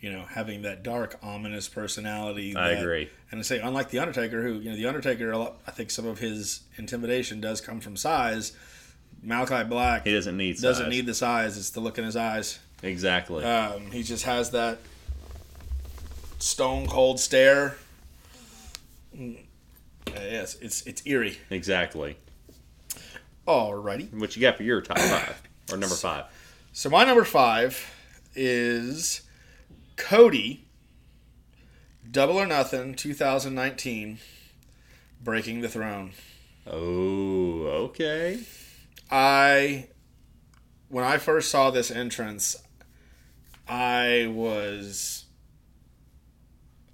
[0.00, 2.56] you know, having that dark, ominous personality.
[2.56, 3.10] I that- agree.
[3.30, 6.06] And I say, unlike the Undertaker, who you know, the Undertaker, lot- I think some
[6.06, 8.52] of his intimidation does come from size.
[9.22, 10.90] Malachi Black He doesn't need doesn't size.
[10.90, 12.58] need the size; it's the look in his eyes.
[12.82, 13.44] exactly.
[13.44, 14.78] Um, he just has that
[16.38, 17.76] stone cold stare.
[19.14, 19.20] Uh,
[20.14, 21.38] yes, it's it's eerie.
[21.50, 22.16] exactly.
[23.46, 24.12] Alrighty.
[24.14, 26.24] What you got for your top five or number five?
[26.72, 27.84] So my number five
[28.34, 29.22] is
[30.00, 30.66] Cody.
[32.10, 34.18] Double or Nothing 2019
[35.22, 36.12] Breaking the Throne.
[36.66, 38.40] Oh, okay.
[39.10, 39.88] I
[40.88, 42.56] when I first saw this entrance,
[43.68, 45.26] I was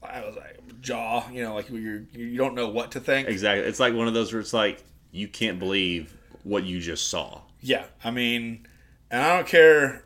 [0.03, 3.29] I was like jaw, you know, like you you don't know what to think.
[3.29, 3.67] Exactly.
[3.67, 4.83] It's like one of those where it's like
[5.13, 7.41] you can't believe what you just saw.
[7.61, 8.67] Yeah, I mean,
[9.11, 10.05] and I don't care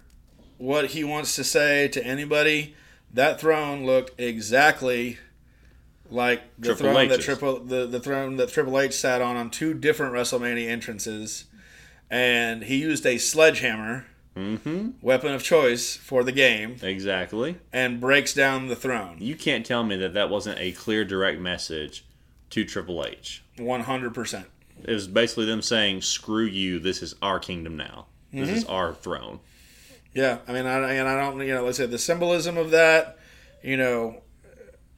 [0.58, 2.74] what he wants to say to anybody.
[3.12, 5.18] That throne looked exactly
[6.10, 9.50] like the Triple throne that Triple the, the throne that Triple H sat on on
[9.50, 11.44] two different WrestleMania entrances,
[12.10, 14.06] and he used a sledgehammer,
[14.36, 14.90] Mm-hmm.
[15.02, 17.56] weapon of choice for the game, Exactly.
[17.72, 19.16] and breaks down the throne.
[19.18, 22.04] You can't tell me that that wasn't a clear, direct message
[22.50, 23.42] to Triple H.
[23.58, 24.46] One hundred percent.
[24.84, 26.78] It was basically them saying, "Screw you!
[26.78, 28.06] This is our kingdom now.
[28.32, 29.40] This is our throne."
[30.14, 33.18] Yeah, I mean, I, and I don't, you know, let's say the symbolism of that,
[33.62, 34.22] you know,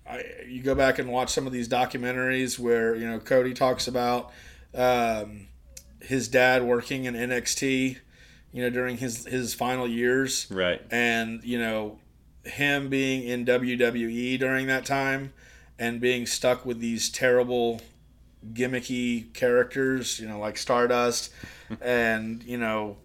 [0.08, 3.86] I, you go back and watch some of these documentaries where you know Cody talks
[3.86, 4.32] about
[4.74, 5.46] um,
[6.00, 7.98] his dad working in NXT,
[8.52, 10.80] you know, during his his final years, Right.
[10.90, 11.98] and you know
[12.44, 15.32] him being in WWE during that time
[15.78, 17.80] and being stuck with these terrible
[18.52, 21.30] gimmicky characters, you know, like Stardust,
[21.80, 22.96] and you know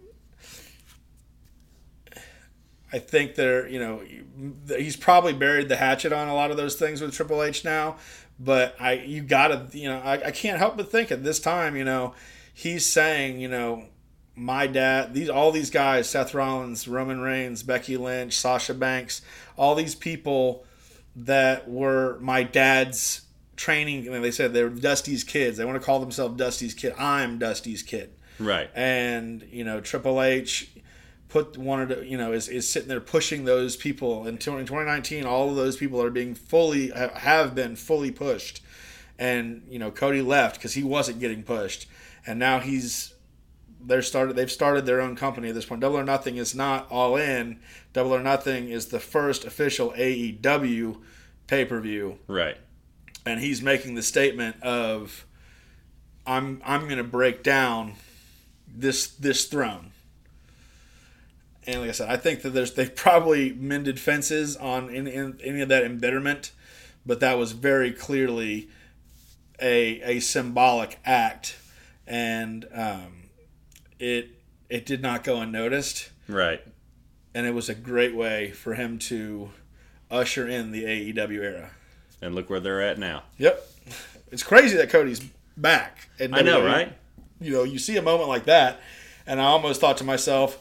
[2.97, 4.01] I think they're, you know,
[4.75, 7.97] he's probably buried the hatchet on a lot of those things with Triple H now.
[8.39, 11.75] But I, you gotta, you know, I, I can't help but think at this time,
[11.75, 12.15] you know,
[12.53, 13.85] he's saying, you know,
[14.35, 19.21] my dad, these all these guys, Seth Rollins, Roman Reigns, Becky Lynch, Sasha Banks,
[19.57, 20.65] all these people
[21.15, 23.21] that were my dad's
[23.55, 24.05] training.
[24.05, 25.57] Know, they said they're Dusty's kids.
[25.57, 26.93] They want to call themselves Dusty's kid.
[26.97, 28.69] I'm Dusty's kid Right.
[28.75, 30.69] and you know Triple H
[31.29, 34.65] put wanted to you know is, is sitting there pushing those people in 20- in
[34.65, 38.61] 2019 all of those people are being fully have been fully pushed
[39.19, 41.87] and you know Cody left because he wasn't getting pushed
[42.25, 43.13] and now he's
[43.79, 44.35] they're started.
[44.35, 45.81] They've started their own company at this point.
[45.81, 47.59] Double or Nothing is not all in.
[47.93, 50.97] Double or Nothing is the first official AEW
[51.47, 52.57] pay per view, Right.
[53.25, 55.25] and he's making the statement of,
[56.25, 57.93] "I'm I'm going to break down
[58.67, 59.91] this this throne."
[61.67, 65.61] And like I said, I think that there's they've probably mended fences on any, any
[65.61, 66.51] of that embitterment,
[67.05, 68.69] but that was very clearly
[69.61, 71.57] a a symbolic act,
[72.07, 73.23] and um,
[73.99, 74.29] it
[74.69, 76.61] it did not go unnoticed, Right.
[77.33, 79.49] and it was a great way for him to
[80.09, 81.71] usher in the AEW era.
[82.21, 83.23] And look where they're at now.
[83.37, 83.61] Yep,
[84.31, 85.21] it's crazy that Cody's
[85.57, 86.07] back.
[86.19, 86.93] I know, right?
[87.41, 88.79] You know, you see a moment like that,
[89.25, 90.57] and I almost thought to myself,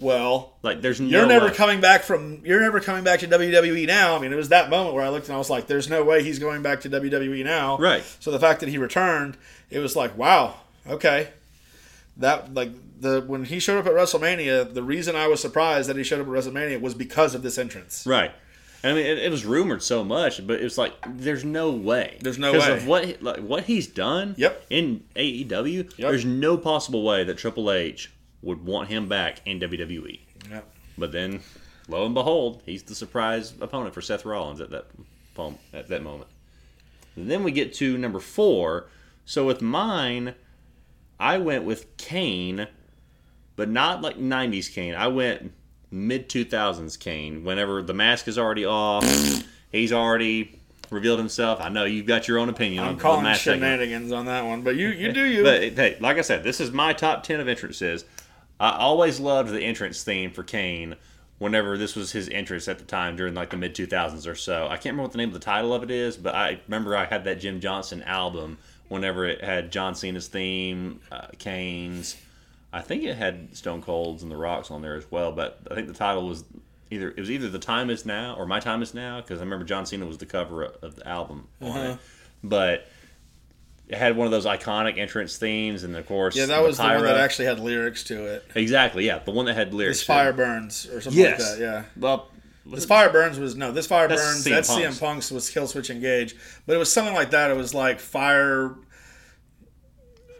[0.00, 0.54] well.
[0.62, 1.54] Like there's You're never way.
[1.54, 2.42] coming back from.
[2.44, 4.16] You're never coming back to WWE now.
[4.16, 6.04] I mean, it was that moment where I looked and I was like, "There's no
[6.04, 8.04] way he's going back to WWE now." Right.
[8.20, 9.36] So the fact that he returned,
[9.70, 10.56] it was like, "Wow,
[10.88, 11.28] okay."
[12.16, 12.70] That like
[13.00, 16.20] the when he showed up at WrestleMania, the reason I was surprised that he showed
[16.20, 18.06] up at WrestleMania was because of this entrance.
[18.06, 18.32] Right.
[18.82, 22.16] I mean, it, it was rumored so much, but it was like, there's no way.
[22.22, 22.72] There's no way.
[22.72, 24.34] of what like, what he's done.
[24.38, 24.66] Yep.
[24.70, 28.10] In AEW, there's no possible way that Triple H
[28.42, 30.20] would want him back in WWE.
[30.50, 30.60] Yeah.
[30.96, 31.40] But then,
[31.88, 34.86] lo and behold, he's the surprise opponent for Seth Rollins at that
[35.72, 36.28] at that moment.
[37.16, 38.88] And then we get to number four.
[39.24, 40.34] So with mine,
[41.18, 42.68] I went with Kane,
[43.56, 44.94] but not like '90s Kane.
[44.94, 45.52] I went
[45.90, 47.44] mid 2000s Kane.
[47.44, 49.04] Whenever the mask is already off,
[49.72, 50.60] he's already
[50.90, 51.60] revealed himself.
[51.60, 53.62] I know you've got your own opinion I'm the calling mask segment.
[53.62, 55.42] shenanigans on that one, but you you do you.
[55.42, 58.04] But hey, like I said, this is my top ten of entrances.
[58.60, 60.94] I always loved the entrance theme for Kane.
[61.38, 64.34] Whenever this was his entrance at the time during like the mid two thousands or
[64.34, 66.60] so, I can't remember what the name of the title of it is, but I
[66.68, 68.58] remember I had that Jim Johnston album.
[68.88, 72.16] Whenever it had John Cena's theme, uh, Kane's,
[72.72, 75.30] I think it had Stone Cold's and The Rocks on there as well.
[75.32, 76.44] But I think the title was
[76.90, 79.44] either it was either The Time Is Now or My Time Is Now because I
[79.44, 81.78] remember John Cena was the cover of of the album on Uh-huh.
[81.92, 81.98] it.
[82.44, 82.86] But
[83.90, 86.84] it had one of those iconic entrance themes, and of course, yeah, that was the
[86.84, 88.44] one that actually had lyrics to it.
[88.54, 89.98] exactly yeah, the one that had lyrics.
[89.98, 91.40] This fire burns or something Yes.
[91.40, 91.60] like that.
[91.60, 91.84] Yeah.
[91.96, 92.28] Well,
[92.66, 93.72] This fire burns was no.
[93.72, 94.44] This fire That's burns.
[94.46, 94.96] CM that's Punk's.
[94.96, 96.36] CM Punk's was Killswitch Engage,
[96.66, 97.50] but it was something like that.
[97.50, 98.76] It was like fire.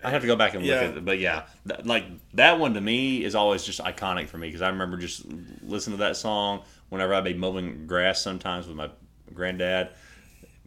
[0.02, 0.88] I have to go back and look Yeah.
[0.88, 4.38] at it, but yeah, th- like that one to me is always just iconic for
[4.38, 5.26] me because I remember just
[5.62, 8.88] listening to that song whenever I'd be mowing grass sometimes with my
[9.34, 9.88] granddad.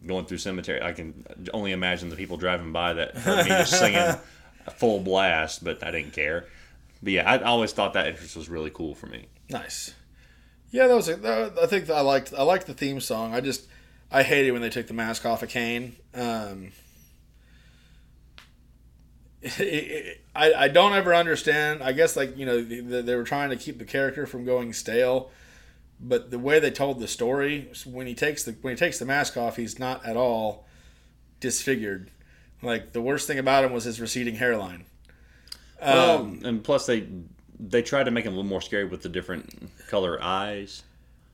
[0.06, 3.78] Going through cemetery, I can only imagine the people driving by that heard me just
[3.78, 4.14] singing
[4.76, 6.46] full blast, but I didn't care.
[7.02, 9.26] But yeah, I always thought that entrance was really cool for me.
[9.50, 9.94] Nice.
[10.70, 11.08] Yeah, that was.
[11.08, 12.34] A, I think I liked.
[12.36, 13.34] I liked the theme song.
[13.34, 13.66] I just
[14.10, 15.96] I hated when they took the mask off of Kane.
[16.14, 16.72] Um,
[19.58, 21.82] I I don't ever understand.
[21.82, 24.72] I guess like you know they, they were trying to keep the character from going
[24.72, 25.30] stale,
[26.00, 29.06] but the way they told the story when he takes the when he takes the
[29.06, 30.66] mask off, he's not at all
[31.40, 32.10] disfigured.
[32.62, 34.84] Like the worst thing about him was his receding hairline.
[35.80, 37.06] Well, Um, and plus they
[37.58, 40.82] they tried to make him a little more scary with the different color eyes.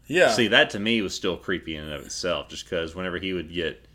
[0.07, 3.19] yeah, See, that to me was still creepy in and of itself, just because whenever
[3.19, 3.87] he would get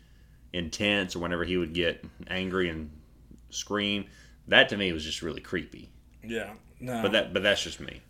[0.52, 2.90] intense or whenever he would get angry and
[3.50, 4.06] scream,
[4.48, 5.90] that to me was just really creepy.
[6.24, 6.54] yeah.
[6.80, 7.00] No.
[7.02, 8.00] But that but that's just me.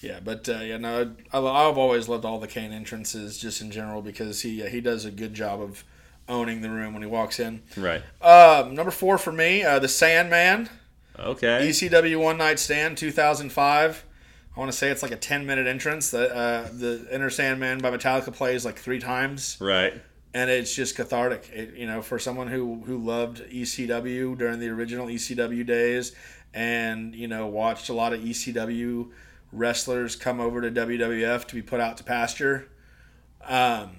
[0.00, 3.70] Yeah, but uh, yeah, no, I, I've always loved all the Kane entrances just in
[3.70, 5.84] general because he he does a good job of
[6.28, 7.62] owning the room when he walks in.
[7.76, 8.02] Right.
[8.22, 10.68] Um, number four for me, uh, the Sandman,
[11.18, 11.68] Okay.
[11.68, 14.04] ECW One Night Stand, 2005.
[14.56, 16.10] I want to say it's like a 10 minute entrance.
[16.10, 20.00] The uh, the Enter Sandman by Metallica plays like three times, Right.
[20.32, 21.50] and it's just cathartic.
[21.52, 26.14] It, you know, for someone who who loved ECW during the original ECW days,
[26.54, 29.10] and you know watched a lot of ECW
[29.52, 32.68] wrestlers come over to WWF to be put out to pasture.
[33.46, 33.90] Um,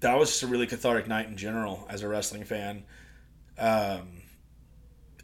[0.00, 2.84] that was just a really cathartic night in general as a wrestling fan.
[3.58, 4.22] Um,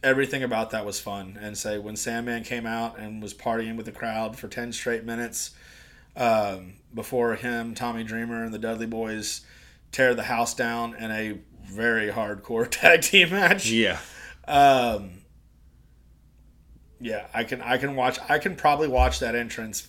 [0.03, 1.37] everything about that was fun.
[1.41, 5.03] And say when Sandman came out and was partying with the crowd for ten straight
[5.03, 5.51] minutes,
[6.15, 9.41] um, before him, Tommy Dreamer and the Dudley Boyz
[9.91, 13.69] tear the house down in a very hardcore tag team match.
[13.69, 13.99] Yeah.
[14.47, 15.18] Um,
[16.99, 19.87] yeah, I can I can watch I can probably watch that entrance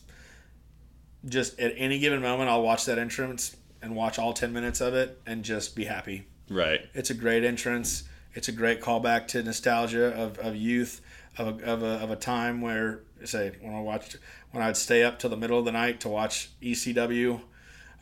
[1.26, 4.94] just at any given moment I'll watch that entrance and watch all 10 minutes of
[4.94, 6.26] it and just be happy.
[6.48, 6.80] Right.
[6.94, 8.04] It's a great entrance.
[8.34, 11.00] It's a great callback to nostalgia of, of youth,
[11.38, 14.16] of a, of, a, of a time where, say, when I watched,
[14.50, 17.40] when I'd stay up till the middle of the night to watch ECW.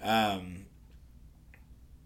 [0.02, 0.66] Um,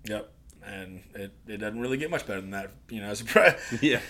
[0.04, 0.32] yep.
[0.64, 4.00] And it, it doesn't really get much better than that, you know, as a Yeah.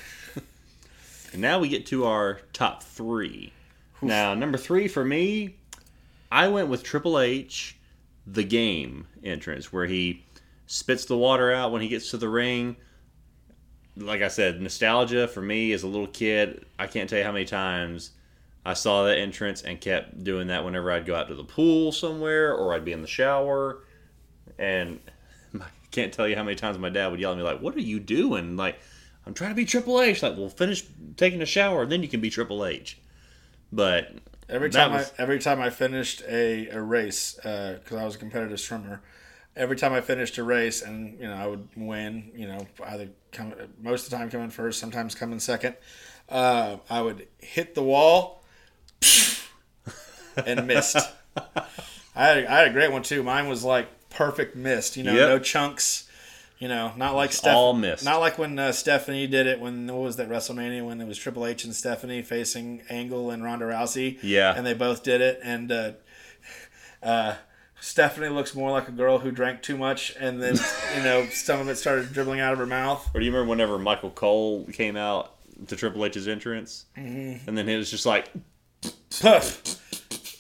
[1.33, 3.53] And now we get to our top three.
[4.03, 5.57] Now, number three for me,
[6.31, 7.77] I went with Triple H,
[8.27, 10.25] the game entrance, where he
[10.67, 12.77] spits the water out when he gets to the ring.
[13.97, 16.65] Like I said, nostalgia for me as a little kid.
[16.79, 18.11] I can't tell you how many times
[18.65, 21.93] I saw that entrance and kept doing that whenever I'd go out to the pool
[21.93, 23.85] somewhere or I'd be in the shower.
[24.59, 25.01] And
[25.61, 27.75] I can't tell you how many times my dad would yell at me, like, What
[27.75, 28.57] are you doing?
[28.57, 28.81] Like,
[29.27, 30.23] I'm trying to be Triple H.
[30.23, 30.85] Like, well, finish
[31.17, 32.99] taking a shower, and then you can be Triple H.
[33.73, 34.13] But
[34.49, 38.19] Every time was- I every time I finished a, a race because I was a
[38.19, 39.01] competitive swimmer,
[39.57, 43.09] every time I finished a race and you know I would win, you know either
[43.31, 45.77] come most of the time coming first, sometimes coming second,
[46.29, 48.45] uh, I would hit the wall
[50.47, 50.97] and mist.
[52.15, 53.23] I had, a, I had a great one too.
[53.23, 54.97] Mine was like perfect mist.
[54.99, 55.29] You know, Yep.
[55.29, 56.09] no chunks.
[56.63, 58.05] You know, not like Just all Steph- mist.
[58.05, 59.59] Not like when uh, Stephanie did it.
[59.59, 63.43] When what was that WrestleMania when it was Triple H and Stephanie facing Angle and
[63.43, 64.21] Ronda Rousey.
[64.23, 64.55] Yeah.
[64.57, 65.41] and they both did it.
[65.43, 65.93] And uh,
[67.03, 67.35] uh,
[67.81, 70.55] Stephanie looks more like a girl who drank too much, and then
[70.97, 73.11] you know some of it started dribbling out of her mouth.
[73.13, 75.35] Or do you remember whenever Michael Cole came out
[75.67, 76.85] to Triple H's entrance?
[76.97, 77.49] Mm-hmm.
[77.49, 78.31] And then it was just like,
[79.21, 79.81] Puff.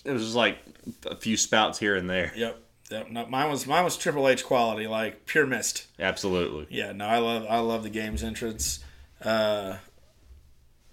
[0.04, 0.58] it was just like
[1.04, 2.32] a few spouts here and there.
[2.36, 2.61] Yep.
[2.92, 3.10] Yep.
[3.10, 5.86] No, mine was mine was Triple H quality, like pure mist.
[5.98, 6.66] Absolutely.
[6.70, 8.80] Yeah, no, I love I love the game's entrance.
[9.20, 9.76] Uh,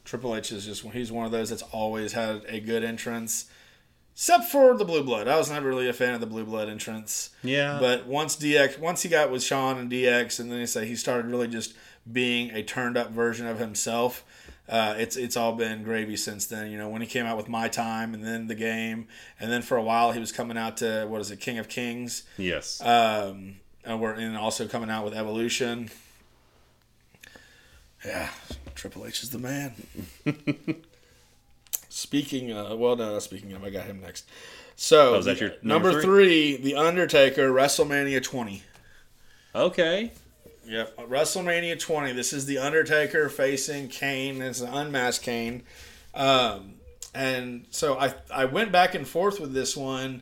[0.06, 3.45] Triple H is just he's one of those that's always had a good entrance,
[4.14, 5.28] except for the Blue Blood.
[5.28, 7.30] I was never really a fan of the Blue Blood entrance.
[7.43, 7.78] Yeah.
[7.80, 10.95] But once DX, once he got with Shawn and DX, and then he said he
[10.95, 11.74] started really just
[12.12, 14.24] being a turned up version of himself.
[14.70, 16.70] Uh, it's it's all been gravy since then.
[16.72, 19.08] You know, when he came out with My Time, and then the game,
[19.40, 21.68] and then for a while he was coming out to what is it, King of
[21.68, 22.80] Kings yes.
[22.82, 25.90] um, and we're and also coming out with Evolution.
[28.06, 28.30] Yeah,
[28.76, 29.74] Triple H is the man.
[31.90, 34.26] speaking, uh, well, no, speaking of, I got him next.
[34.76, 36.56] So, Oh, that your number number three?
[36.56, 38.64] The Undertaker, WrestleMania 20.
[39.54, 40.12] okay.
[40.70, 42.12] Yep, WrestleMania 20.
[42.12, 44.40] This is the Undertaker facing Kane.
[44.40, 45.64] It's an unmasked Kane.
[46.14, 46.76] Um,
[47.16, 50.22] and so I I went back and forth with this one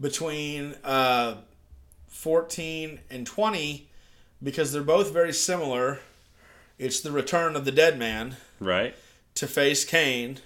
[0.00, 1.36] between uh,
[2.08, 3.88] 14 and 20
[4.42, 6.00] because they're both very similar.
[6.76, 8.96] It's the return of the dead man Right.
[9.36, 10.38] to face Kane.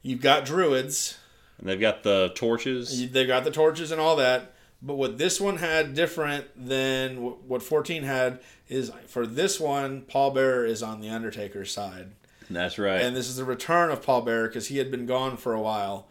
[0.00, 1.18] You've got druids.
[1.58, 3.10] And they've got the torches.
[3.12, 4.54] They've got the torches and all that.
[4.80, 10.30] But what this one had different than what 14 had is for this one, Paul
[10.30, 12.12] Bearer is on the Undertaker's side.
[12.48, 13.00] That's right.
[13.00, 15.60] And this is the return of Paul Bearer because he had been gone for a
[15.60, 16.08] while.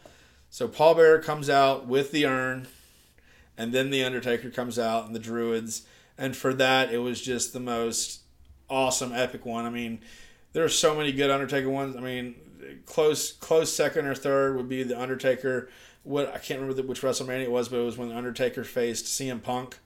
[0.50, 2.68] So Paul Bearer comes out with the urn,
[3.58, 5.84] and then the Undertaker comes out and the Druids.
[6.18, 8.22] And for that, it was just the most
[8.70, 9.66] awesome, epic one.
[9.66, 10.00] I mean,
[10.54, 11.96] there are so many good Undertaker ones.
[11.96, 12.36] I mean,
[12.86, 15.70] close close second or third would be the Undertaker.
[16.08, 18.64] What I can't remember the- which WrestleMania it was, but it was when the Undertaker
[18.64, 19.78] faced CM Punk,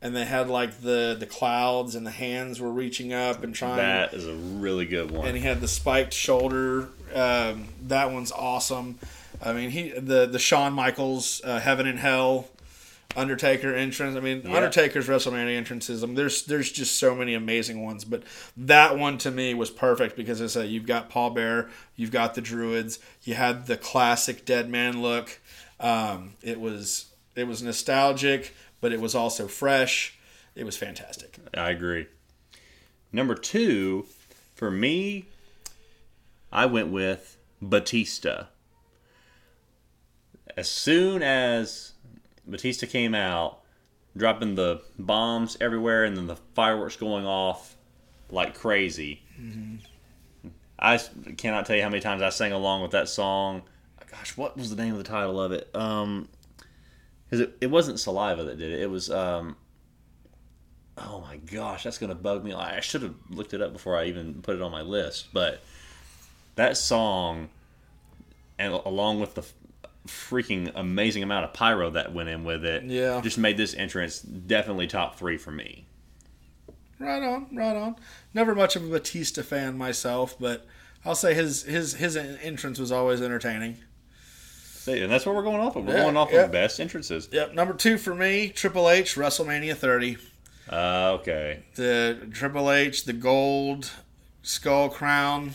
[0.00, 3.76] and they had like the the clouds and the hands were reaching up and trying
[3.76, 5.26] that is a really good one.
[5.26, 6.88] and he had the spiked shoulder.
[7.14, 8.98] Um, that one's awesome.
[9.42, 12.48] I mean, he the the Shawn Michaels uh, Heaven and Hell
[13.16, 14.16] Undertaker entrance.
[14.16, 14.56] I mean, Yeah.
[14.56, 16.02] Undertaker's WrestleMania entrances.
[16.02, 18.22] I mean, there's there's just so many amazing ones, but
[18.56, 22.34] that one to me was perfect because it's a you've got Paul Bear, you've got
[22.34, 25.40] the Druids, you had the classic Dead Man look.
[25.80, 30.18] Um, it was it was nostalgic, but it was also fresh.
[30.54, 31.38] It was fantastic.
[31.54, 32.06] I agree.
[33.12, 34.06] Number two,
[34.54, 35.26] for me,
[36.52, 38.46] I went with Batista.
[40.56, 41.92] As soon as
[42.46, 43.60] Batista came out,
[44.16, 47.76] dropping the bombs everywhere and then the fireworks going off
[48.30, 49.22] like crazy.
[50.78, 50.98] I
[51.36, 53.62] cannot tell you how many times I sang along with that song.
[54.10, 55.68] Gosh, what was the name of the title of it?
[55.74, 56.28] Um,
[57.30, 58.80] 'cause it, it wasn't Saliva that did it.
[58.80, 59.56] It was um,
[60.96, 62.52] Oh my gosh, that's gonna bug me.
[62.52, 65.28] I should have looked it up before I even put it on my list.
[65.32, 65.60] But
[66.56, 67.50] that song,
[68.58, 69.44] and along with the
[70.06, 73.20] freaking amazing amount of pyro that went in with it, Yeah.
[73.20, 75.86] just made this entrance definitely top three for me.
[76.98, 77.94] Right on, right on.
[78.34, 80.66] Never much of a Batista fan myself, but
[81.04, 83.76] I'll say his his his entrance was always entertaining.
[84.92, 85.84] See, And that's what we're going off of.
[85.86, 86.40] We're Yeah, going off yeah.
[86.44, 87.28] of best entrances.
[87.32, 90.16] Yep, number two for me, Triple H, WrestleMania 30.
[90.70, 91.60] Uh, okay.
[91.74, 93.90] The Triple H, the gold
[94.42, 95.52] skull crown.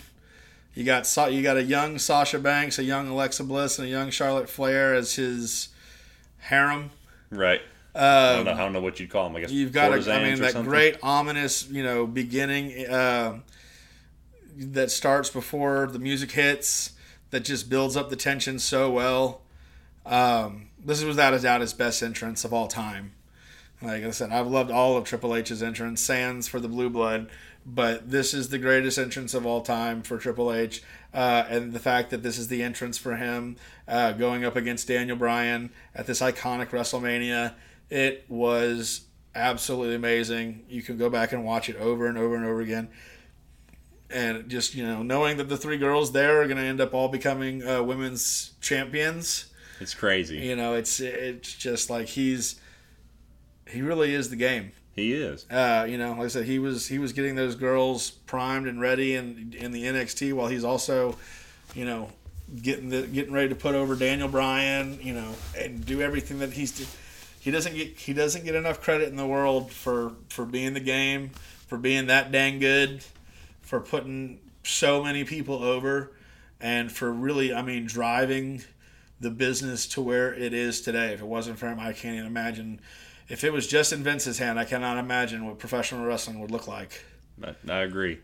[0.75, 3.91] You got Sa- you got a young Sasha Banks, a young Alexa Bliss, and a
[3.91, 5.69] young Charlotte Flair as his
[6.39, 6.89] harem.
[7.29, 7.61] Right.
[7.95, 7.99] I,
[8.37, 9.35] don't Um, know, I don't know what you'd call them.
[9.35, 10.67] I guess You've got, a, I mean, that something.
[10.69, 12.87] great ominous, you know, beginning.
[12.87, 13.39] Uh,
[14.57, 16.92] that starts before the music hits
[17.33, 19.41] that just builds up the tension so well.
[20.05, 23.13] Um, this is without a doubt his best entrance of all time.
[23.81, 27.31] Like I said, I've loved all of Triple H's entrance, Sands for the Blue Blood,
[27.65, 30.83] but this is the greatest entrance of all time for Triple H.
[31.11, 33.55] Uh, and the fact that this is the entrance for him
[33.87, 37.55] uh, going up against Daniel Bryan at this iconic WrestleMania,
[37.89, 40.65] it was absolutely amazing.
[40.69, 42.89] You can go back and watch it over and over and over again.
[44.13, 46.93] And just, you know, knowing that the three girls there are going to end up
[46.93, 49.47] all becoming uh, women's champions.
[49.79, 50.37] It's crazy.
[50.37, 52.61] You know, it's it's just like he's
[53.67, 54.71] he really is the game.
[54.95, 55.49] He is.
[55.49, 58.79] Uh, you know, like I said, he was he was getting those girls primed and
[58.79, 61.17] ready in in the NXT while he's also,
[61.73, 62.09] you know,
[62.61, 64.99] getting the getting ready to put over Daniel Bryan.
[65.01, 66.95] You know, and do everything that he's.
[67.39, 70.79] He doesn't get he doesn't get enough credit in the world for for being the
[70.79, 71.31] game,
[71.67, 73.03] for being that dang good,
[73.63, 76.11] for putting so many people over,
[76.61, 78.63] and for really, I mean, driving
[79.19, 81.13] the business to where it is today.
[81.13, 82.79] If it wasn't for him, I can't even imagine.
[83.29, 86.67] If it was just in Vince's hand, I cannot imagine what professional wrestling would look
[86.67, 87.03] like.
[87.43, 88.19] I, I agree.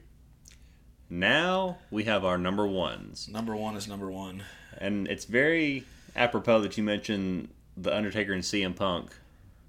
[1.10, 3.28] Now we have our number ones.
[3.28, 4.44] Number one is number one.
[4.78, 5.86] And it's very
[6.16, 9.12] apropos that you mentioned the Undertaker and CM Punk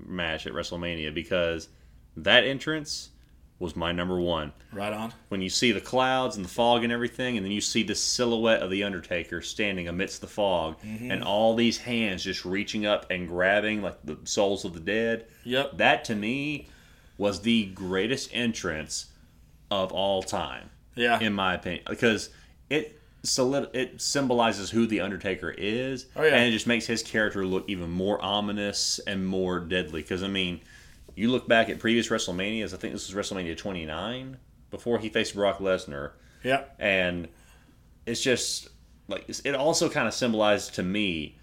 [0.05, 1.69] match at WrestleMania because
[2.17, 3.11] that entrance
[3.61, 4.53] was my number one.
[4.73, 5.13] Right on.
[5.29, 7.95] When you see the clouds and the fog and everything, and then you see the
[7.95, 11.11] silhouette of the Undertaker standing amidst the fog, Mm-hmm.
[11.13, 15.27] and all these hands just reaching up and grabbing like the souls of the dead.
[15.45, 15.77] Yep.
[15.77, 16.67] That to me
[17.19, 19.07] was the greatest entrance
[19.71, 21.21] of all time Yeah.
[21.21, 22.31] in my opinion, because
[22.71, 26.35] it solid it symbolizes who the Undertaker is, Oh, yeah.
[26.37, 30.01] and it just makes his character look even more ominous and more deadly.
[30.01, 30.61] Because I mean,
[31.17, 32.73] you look back at previous WrestleManias.
[32.75, 34.37] I think this was WrestleMania 29
[34.71, 36.13] before he faced Brock Lesnar,
[36.45, 36.65] Yeah.
[36.79, 37.29] and
[38.07, 38.69] it's just
[39.09, 41.37] like it also kind of symbolized to me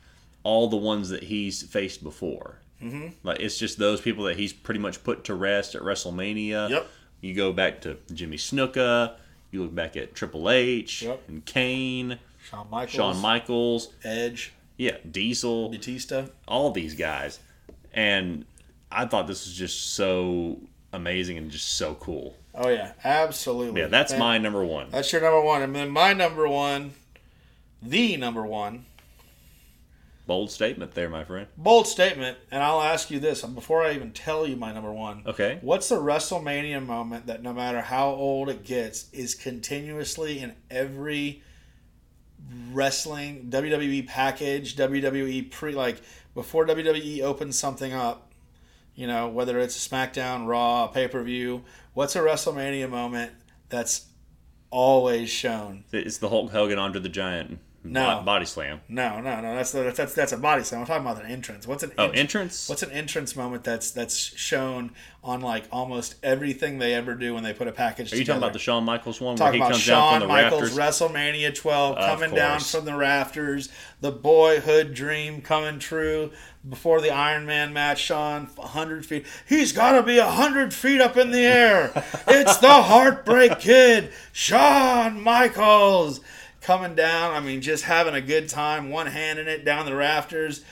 [0.44, 2.60] all the ones that he's faced before.
[2.82, 3.08] Mm-hmm.
[3.24, 6.70] Like it's just those people that he's pretty much put to rest at WrestleMania.
[6.70, 6.88] Yep.
[7.22, 9.16] You go back to Jimmy Snuka.
[9.52, 11.24] You look back at Triple H Yep.
[11.30, 12.92] and Kane, Shawn Michaels.
[12.96, 14.54] Shawn Michaels, Edge.
[14.78, 16.26] yeah, Diesel, Batista.
[16.48, 17.40] all these guys,
[17.94, 18.46] and
[18.92, 20.60] I thought this was just so
[20.94, 22.36] amazing and just so cool.
[22.56, 23.82] Oh yeah, absolutely.
[23.82, 24.88] Yeah, that's And my number one.
[24.90, 26.94] That's your number one, and then my number one,
[27.82, 28.86] the number one,
[30.26, 31.48] Bold statement there, my friend.
[31.56, 32.38] bold statement.
[32.52, 35.24] And I'll ask you this before I even tell you my number one.
[35.26, 35.58] Okay.
[35.62, 41.44] What's the WrestleMania moment that no matter how old it gets is continuously in every
[42.74, 46.02] wrestling WWE package, WWE pre like
[46.36, 48.27] before WWE opens something up,
[48.98, 53.32] you know, whether it's a SmackDown, Raw, pay per view, what's a WrestleMania moment
[53.70, 54.08] that's
[54.72, 55.86] always shown?
[55.94, 57.60] It's the Hulk Hogan Andre the Giant
[57.92, 58.22] No.
[58.24, 58.82] body slam.
[58.90, 59.56] No, no, no.
[59.56, 60.82] That's that's that's, that's a body slam.
[60.82, 61.66] I'm talking about an entrance.
[61.68, 62.68] What's an Oh, ent- entrance.
[62.70, 64.92] What's an entrance moment that's that's shown
[65.24, 68.40] on like almost everything they ever do when they put a package Are you together?
[68.40, 70.28] talking about the Shawn Michaels one where Talking he about comes down Shawn from the
[70.34, 71.02] Michaels rafters?
[71.02, 73.70] WrestleMania 12 Of coming down from the rafters,
[74.00, 76.32] the boyhood dream coming true
[76.68, 78.00] before the Iron Man match.
[78.00, 79.26] Shawn 100 feet.
[79.48, 81.92] He's got to be 100 feet up in the air.
[82.28, 86.22] it's the Heartbreak Kid, Shawn Michaels.
[86.68, 89.96] Coming down, I mean, just having a good time, one hand in it down the
[89.96, 90.66] rafters,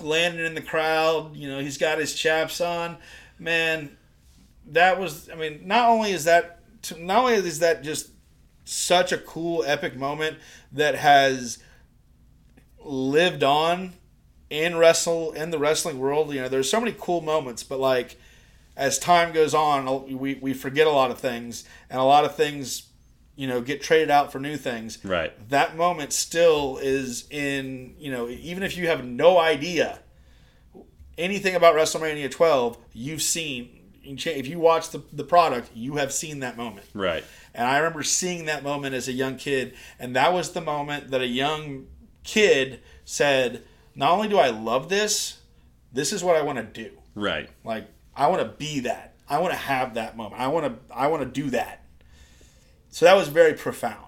[0.00, 1.34] landing in the crowd.
[1.34, 2.96] You know, he's got his chaps on.
[3.40, 3.96] Man,
[4.66, 6.60] that was i mean not only is that
[6.98, 8.10] not only is that just
[8.64, 10.38] such a cool epic moment
[10.70, 11.58] that has
[12.78, 13.92] lived on
[14.50, 18.16] in wrestle in the wrestling world you know there's so many cool moments but like
[18.76, 22.34] as time goes on we, we forget a lot of things and a lot of
[22.36, 22.88] things
[23.36, 25.32] you know get traded out for new things Right.
[25.48, 30.00] that moment still is in you know even if you have no idea
[31.18, 36.40] anything about WrestleMania 12 you've seen if you watch the, the product you have seen
[36.40, 37.24] that moment Right.
[37.54, 41.10] and I remember seeing that moment as a young kid and that was the moment
[41.10, 41.86] that a young
[42.24, 43.62] kid said
[43.94, 45.38] not only do I love this
[45.92, 47.48] this is what I want to do Right.
[47.64, 50.94] like I want to be that I want to have that moment I want to
[50.94, 51.81] I want to do that
[52.92, 53.98] so that was very profound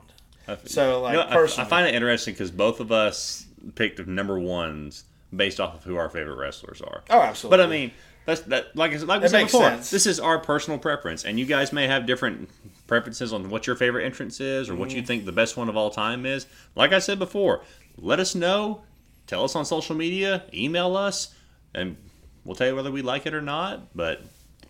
[0.67, 4.39] So, like, You know, I- I, find it interesting because both of us picked number
[4.39, 5.05] ones
[5.35, 7.03] based off of who our favorite wrestlers are.
[7.11, 7.91] oh absolutely But I mean,
[8.27, 8.77] that's that.
[8.77, 9.91] Like I said- like we said before, sense.
[9.91, 12.49] this is our personal preference, and you guys may have different
[12.87, 14.99] preferences on what your favorite entrance is or what Mm-hmm.
[14.99, 16.47] you think the best one of all time is.
[16.75, 17.63] Like I said before,
[17.99, 18.83] let us know.
[19.27, 20.45] Tell us on social media.
[20.55, 21.35] Email us,
[21.75, 21.97] and
[22.45, 23.95] we'll tell you whether we like it or not.
[23.97, 24.23] But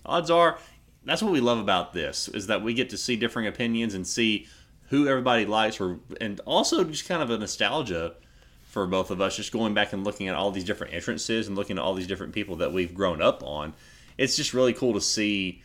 [0.06, 0.58] odds are,
[1.04, 4.06] that's what we love about this is that we get to see different opinions and
[4.06, 4.46] see
[4.88, 8.14] who everybody likes, or and also just kind of a nostalgia
[8.66, 11.56] for both of us, just going back and looking at all these different entrances and
[11.56, 13.72] looking at all these different people that we've grown up on.
[14.18, 15.62] It's just really cool to see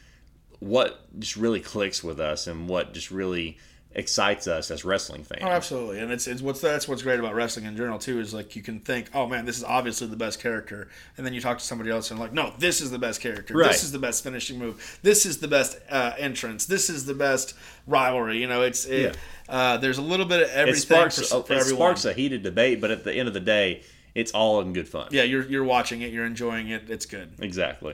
[0.60, 3.58] what just really clicks with us and what just really
[3.94, 5.42] excites us as wrestling fans.
[5.44, 8.34] Oh, absolutely, and it's, it's what's that's what's great about wrestling in general too is
[8.34, 11.42] like you can think, oh man, this is obviously the best character, and then you
[11.42, 13.56] talk to somebody else and like, no, this is the best character.
[13.56, 13.72] Right.
[13.72, 15.00] This is the best finishing move.
[15.02, 16.66] This is the best uh, entrance.
[16.68, 17.56] This is the best
[17.88, 18.40] rivalry.
[18.40, 19.18] You know, it's it,
[19.48, 21.78] uh, there's a little bit of It everything sparks, for, for it everyone.
[21.98, 23.82] sparks a heated debate, but at the end of the day,
[24.14, 25.08] it's all in good fun.
[25.12, 26.90] yeah, you're you're watching it, you're enjoying it.
[26.90, 27.32] It's good.
[27.40, 27.94] Exactly.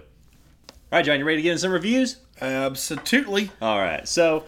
[0.92, 2.18] All right, John, you ready to get in some reviews?
[2.40, 3.50] Absolutely.
[3.62, 4.08] All right.
[4.08, 4.44] So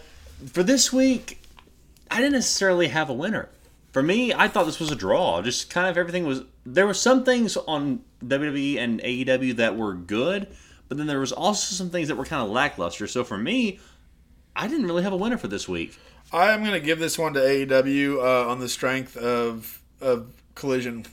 [0.46, 1.42] for this week,
[2.10, 3.48] I didn't necessarily have a winner.
[3.92, 5.42] For me, I thought this was a draw.
[5.42, 6.42] Just kind of everything was.
[6.64, 10.46] There were some things on WWE and AEW that were good,
[10.88, 13.06] but then there was also some things that were kind of lackluster.
[13.06, 13.80] So for me,
[14.54, 15.98] I didn't really have a winner for this week.
[16.32, 20.32] I am going to give this one to AEW uh, on the strength of of
[20.54, 21.06] Collision.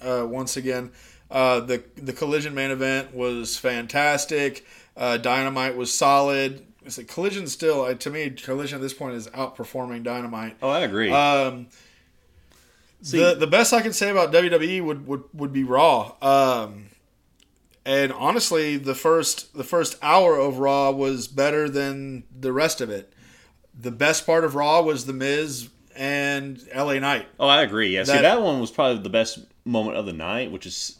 [0.00, 0.92] Uh, once again,
[1.30, 4.64] uh, the the Collision main event was fantastic.
[4.96, 6.64] Uh, Dynamite was solid.
[6.84, 10.56] It's like Collision still, uh, to me, Collision at this point is outperforming Dynamite.
[10.62, 11.10] Oh, I agree.
[11.10, 11.66] Um,
[13.02, 16.12] See- the the best I can say about WWE would would, would be Raw.
[16.22, 16.86] Um,
[17.84, 22.90] and honestly, the first the first hour of Raw was better than the rest of
[22.90, 23.12] it.
[23.78, 27.26] The best part of Raw was the Miz and LA Knight.
[27.38, 27.94] oh, I agree.
[27.94, 28.04] Yeah.
[28.04, 30.96] See, that- that one was probably the best moment of the night, which is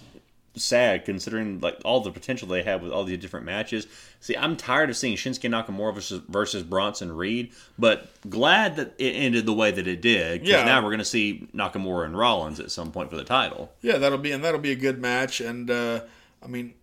[0.56, 3.86] sad considering like all the potential they had with all these different matches.
[4.18, 9.12] See, I'm tired of seeing Shinsuke Nakamura versus, versus Bronson Reed, but glad that it
[9.12, 10.40] ended the way that it did.
[10.42, 10.64] Because Yeah.
[10.64, 13.72] now we're going to see Nakamura and Rollins at some point for the title.
[13.80, 15.40] Yeah, that'll be and that'll be a good match.
[15.40, 16.00] And uh,
[16.42, 16.74] I mean,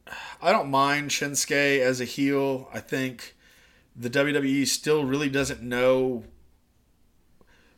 [0.42, 2.70] I don't mind Shinsuke as a heel.
[2.74, 3.36] I think
[3.96, 6.24] the WWE still really doesn't know.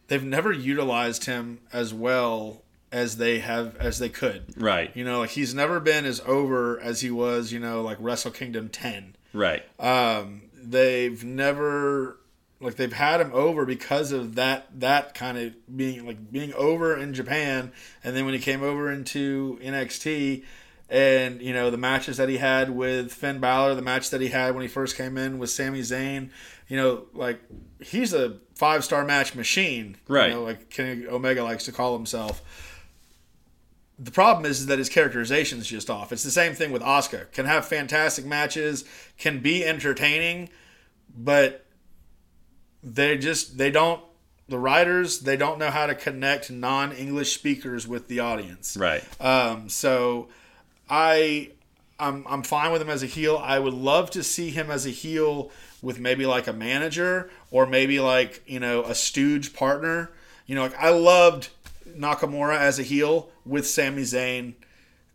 [0.07, 4.53] They've never utilized him as well as they have as they could.
[4.57, 4.95] Right.
[4.95, 7.51] You know, like he's never been as over as he was.
[7.51, 9.15] You know, like Wrestle Kingdom ten.
[9.33, 9.63] Right.
[9.79, 12.17] Um, they've never
[12.61, 16.97] like they've had him over because of that that kind of being like being over
[16.97, 17.71] in Japan,
[18.03, 20.43] and then when he came over into NXT,
[20.89, 24.29] and you know the matches that he had with Finn Balor, the match that he
[24.29, 26.31] had when he first came in with Sami Zayn,
[26.67, 27.39] you know, like
[27.81, 30.29] he's a five star match machine, Right.
[30.29, 32.41] You know, like Kenny Omega likes to call himself.
[33.99, 36.13] The problem is, is that his characterization is just off.
[36.13, 37.31] It's the same thing with Asuka.
[37.33, 38.85] Can have fantastic matches,
[39.17, 40.49] can be entertaining,
[41.17, 41.65] but
[42.81, 44.01] they just they don't
[44.47, 48.77] the writers they don't know how to connect non-English speakers with the audience.
[48.77, 49.03] Right.
[49.21, 50.29] Um, so
[50.89, 51.51] I
[51.99, 53.37] I'm I'm fine with him as a heel.
[53.37, 57.65] I would love to see him as a heel with maybe like a manager or
[57.65, 60.11] maybe like, you know, a stooge partner.
[60.45, 61.49] You know, like I loved
[61.87, 64.53] Nakamura as a heel with Sami Zayn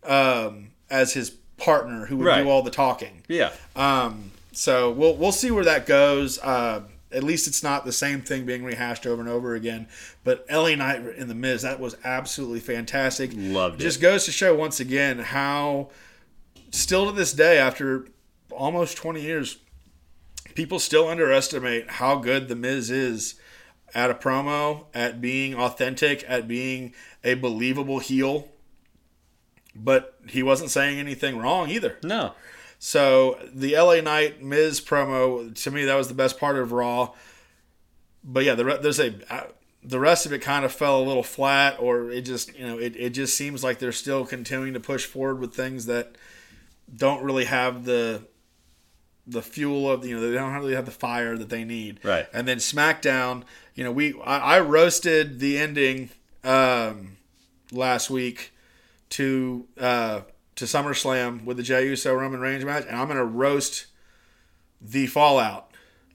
[0.03, 2.43] um, as his partner who would Right.
[2.43, 3.23] do all the talking.
[3.27, 3.51] Yeah.
[3.75, 6.37] Um, so we'll we'll see where that goes.
[6.39, 6.81] Uh,
[7.11, 9.87] at least it's not the same thing being rehashed over and over again.
[10.25, 13.31] But LA Knight in the Miz, that was absolutely fantastic.
[13.33, 13.83] Loved it.
[13.83, 15.89] Just goes to show once again how,
[16.71, 18.07] still to this day, after
[18.51, 19.57] almost 20 years,
[20.55, 23.35] people still underestimate how good the Miz is
[23.95, 26.93] at a promo, at being authentic, at being
[27.23, 28.49] a believable heel.
[29.73, 31.97] But he wasn't saying anything wrong either.
[32.03, 32.33] No.
[32.77, 37.13] So the LA Knight Miz promo to me that was the best part of Raw.
[38.23, 39.47] But yeah, the there's a uh,
[39.83, 42.77] the rest of it kind of fell a little flat, or it just you know
[42.77, 46.15] it, it just seems like they're still continuing to push forward with things that
[46.93, 48.21] don't really have the
[49.27, 51.99] the fuel of you know they don't really have the fire that they need.
[52.03, 52.27] Right.
[52.33, 56.09] And then SmackDown, you know we I, I roasted the ending
[56.43, 57.17] um,
[57.71, 58.53] last week
[59.09, 60.21] to uh,
[60.55, 63.87] to SummerSlam with the Jey Uso Roman Reigns match, and I'm gonna roast
[64.81, 65.71] the Fallout.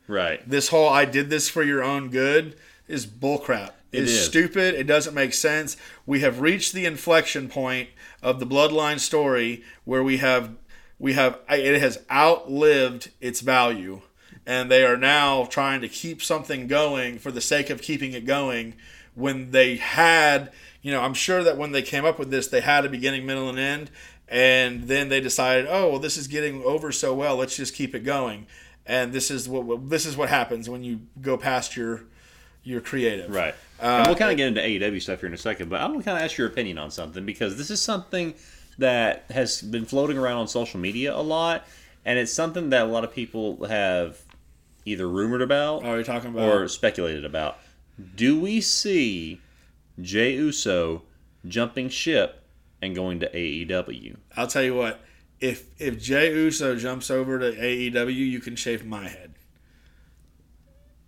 [0.07, 0.49] Right.
[0.49, 2.57] This whole "I did this for your own good"
[2.89, 3.73] is bullcrap.
[3.93, 4.25] It's is.
[4.25, 4.75] stupid.
[4.75, 5.77] It doesn't make sense.
[6.07, 7.89] We have reached the inflection point
[8.23, 10.53] of the Bloodline story where we have
[11.01, 14.03] we have it has outlived its value,
[14.47, 18.27] and they are now trying to keep something going for the sake of keeping it
[18.27, 18.75] going.
[19.15, 22.61] When they had, you know, I'm sure that when they came up with this, they
[22.61, 23.91] had a beginning, middle, and end,
[24.29, 27.35] and then they decided, oh, well, this is getting over so well.
[27.37, 28.47] Let's just keep it going.
[28.87, 32.05] And this is what this is what happens when you go past your
[32.63, 33.31] your creative.
[33.31, 33.55] Right.
[33.81, 35.87] Uh, and we'll kind of get into AEW stuff here in a second, but I
[35.87, 38.35] want to kind of ask your opinion on something because this is something
[38.81, 41.66] that has been floating around on social media a lot,
[42.05, 44.18] and it's something that a lot of people have
[44.85, 47.59] either rumored about Oh, you're talking about or speculated about.
[48.16, 49.41] Do we see
[50.01, 51.03] Jey Uso
[51.47, 52.43] jumping ship
[52.83, 54.16] and going to AEW?
[54.37, 55.01] I'll tell you what.
[55.41, 59.30] If if Jey Uso jumps over to AEW, you can shave my head.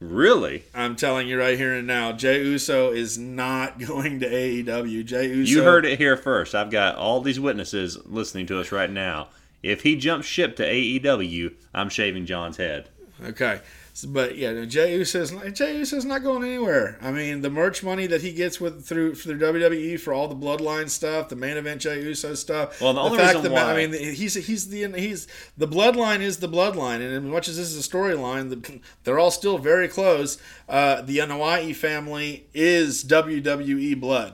[0.03, 0.65] Really?
[0.75, 5.05] I'm telling you right here and now, Jey Uso is not going to AEW.
[5.05, 5.51] Jey Uso.
[5.51, 6.55] You heard it here first.
[6.55, 9.29] I've got all these witnesses listening to us right now.
[9.63, 12.89] If he jumps ship to AEW, I'm shaving John's head.
[13.25, 13.61] Okay.
[14.09, 16.97] But yeah, no, Jey Uso's Jey Uso's not going anywhere.
[17.03, 20.35] I mean, the merch money that he gets with through through WWE for all the
[20.35, 22.81] Bloodline stuff, the main event Jey Uso stuff.
[22.81, 25.27] Well, the only fact reason that why- I mean, he's he's the he's
[25.59, 29.19] the Bloodline is the Bloodline, and as much as this is a storyline, the, they're
[29.19, 30.39] all still very close.
[30.71, 34.33] Uh, the Anoa'i family is WWE blood.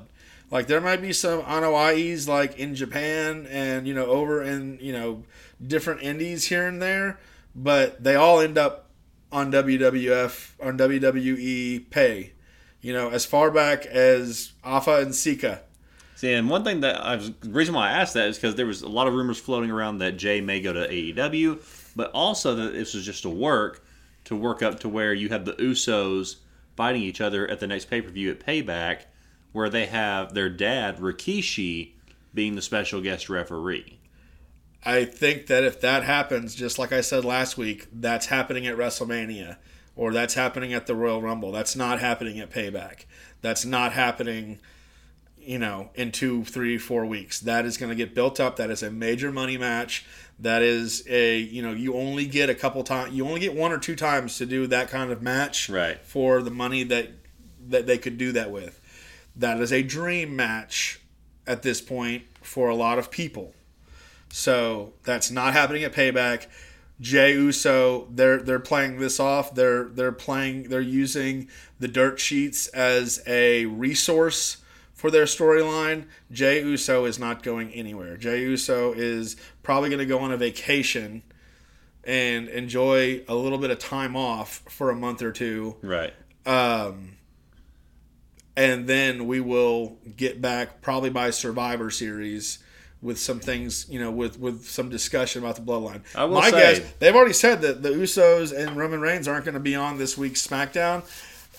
[0.52, 4.92] Like there might be some Anoa'is like in Japan and you know over in you
[4.92, 5.24] know
[5.66, 7.18] different indies here and there,
[7.56, 8.84] but they all end up
[9.30, 12.32] on WWF on WWE pay.
[12.80, 15.62] You know, as far back as Afa and Sika.
[16.14, 18.54] See, and one thing that I was the reason why I asked that is because
[18.54, 22.10] there was a lot of rumors floating around that Jey may go to AEW, but
[22.12, 23.84] also that this was just a work
[24.24, 26.36] to work up to where you have the Usos
[26.76, 29.02] fighting each other at the next pay per view at Payback,
[29.52, 31.92] where they have their dad Rikishi
[32.34, 33.97] being the special guest referee.
[34.84, 38.76] I think that if that happens, just like I said last week, that's happening at
[38.76, 39.56] WrestleMania
[39.96, 41.50] or that's happening at the Royal Rumble.
[41.50, 43.04] That's not happening at Payback.
[43.40, 44.60] That's not happening,
[45.36, 47.40] you know, in two, three, four weeks.
[47.40, 48.56] That is going to get built up.
[48.56, 50.06] That is a major money match.
[50.38, 53.72] That is a, you know, you only get a couple times, you only get one
[53.72, 55.98] or two times to do that kind of match Right.
[56.00, 57.10] for the money that
[57.68, 58.80] that they could do that with.
[59.34, 61.00] That is a dream match
[61.46, 63.52] at this point for a lot of people.
[64.30, 66.46] So that's not happening at Payback.
[67.00, 69.54] Jey Uso, they're they're playing this off.
[69.54, 70.64] They're they're playing.
[70.64, 71.48] They're using
[71.78, 74.58] the dirt sheets as a resource
[74.94, 76.06] for their storyline.
[76.32, 78.16] Jey Uso is not going anywhere.
[78.16, 81.22] Jey Uso is probably going to go on a vacation
[82.02, 86.14] and enjoy a little bit of time off for a month or two Right.
[86.46, 87.16] um,
[88.56, 92.58] and then we will get back probably by Survivor Series
[93.00, 96.00] with some things, you know, with with some discussion about the bloodline.
[96.14, 99.44] I will My say- guess, they've already said that the Usos and Roman Reigns aren't
[99.44, 101.02] going to be on this week's SmackDown.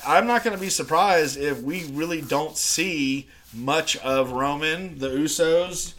[0.06, 5.10] I'm not going to be surprised if we really don't see much of Roman, the
[5.10, 5.94] Usos,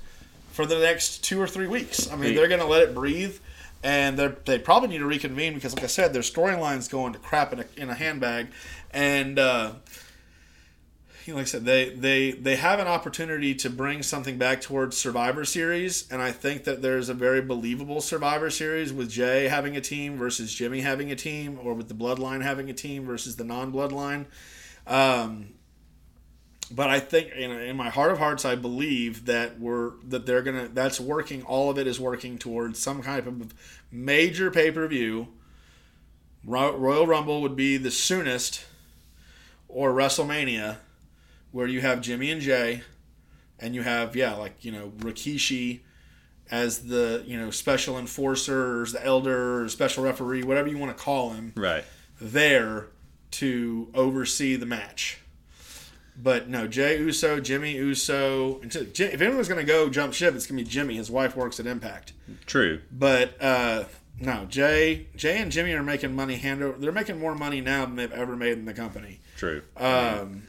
[0.53, 2.11] for the next two or three weeks.
[2.11, 2.35] I mean, Hey.
[2.37, 3.37] they're going to let it breathe,
[3.83, 7.19] and they they probably need to reconvene because, like I said, their storyline's going to
[7.19, 8.49] crap in a, in a handbag,
[8.93, 9.73] and uh,
[11.25, 14.61] you know, like I said, they they they have an opportunity to bring something back
[14.61, 19.49] towards Survivor Series, and I think that there's a very believable Survivor Series with Jey
[19.49, 23.05] having a team versus Jimmy having a team, or with the Bloodline having a team
[23.05, 24.27] versus the non-Bloodline.
[24.87, 25.55] Um,
[26.71, 30.43] but I think know, in my heart of hearts, I believe that we're that they're
[30.43, 30.69] gonna.
[30.69, 31.43] That's working.
[31.43, 33.55] All of it is working towards some kind of
[33.91, 35.29] major pay per view.
[36.45, 38.65] Royal Rumble would be the soonest,
[39.69, 40.79] or WrestleMania,
[41.53, 42.83] where you have Jimmy and Jey,
[43.59, 45.81] and you have yeah, like you know Rikishi
[46.51, 50.97] as the you know special enforcer, or the elder, or special referee, whatever you want
[50.97, 51.85] to call him Right.
[52.21, 52.89] there
[53.33, 55.19] to oversee the match.
[56.23, 58.61] But no, Jey Uso, Jimmy Uso.
[58.63, 60.97] If anyone's going to go jump ship, it's going to be Jimmy.
[60.97, 62.13] His wife works at Impact.
[62.47, 62.81] True.
[62.93, 63.85] But uh,
[64.19, 66.77] no, Jey, Jey and Jimmy are making money hand over.
[66.79, 69.21] They're making more money now than they've ever made in the company.
[69.39, 69.63] True.
[69.79, 70.43] Um,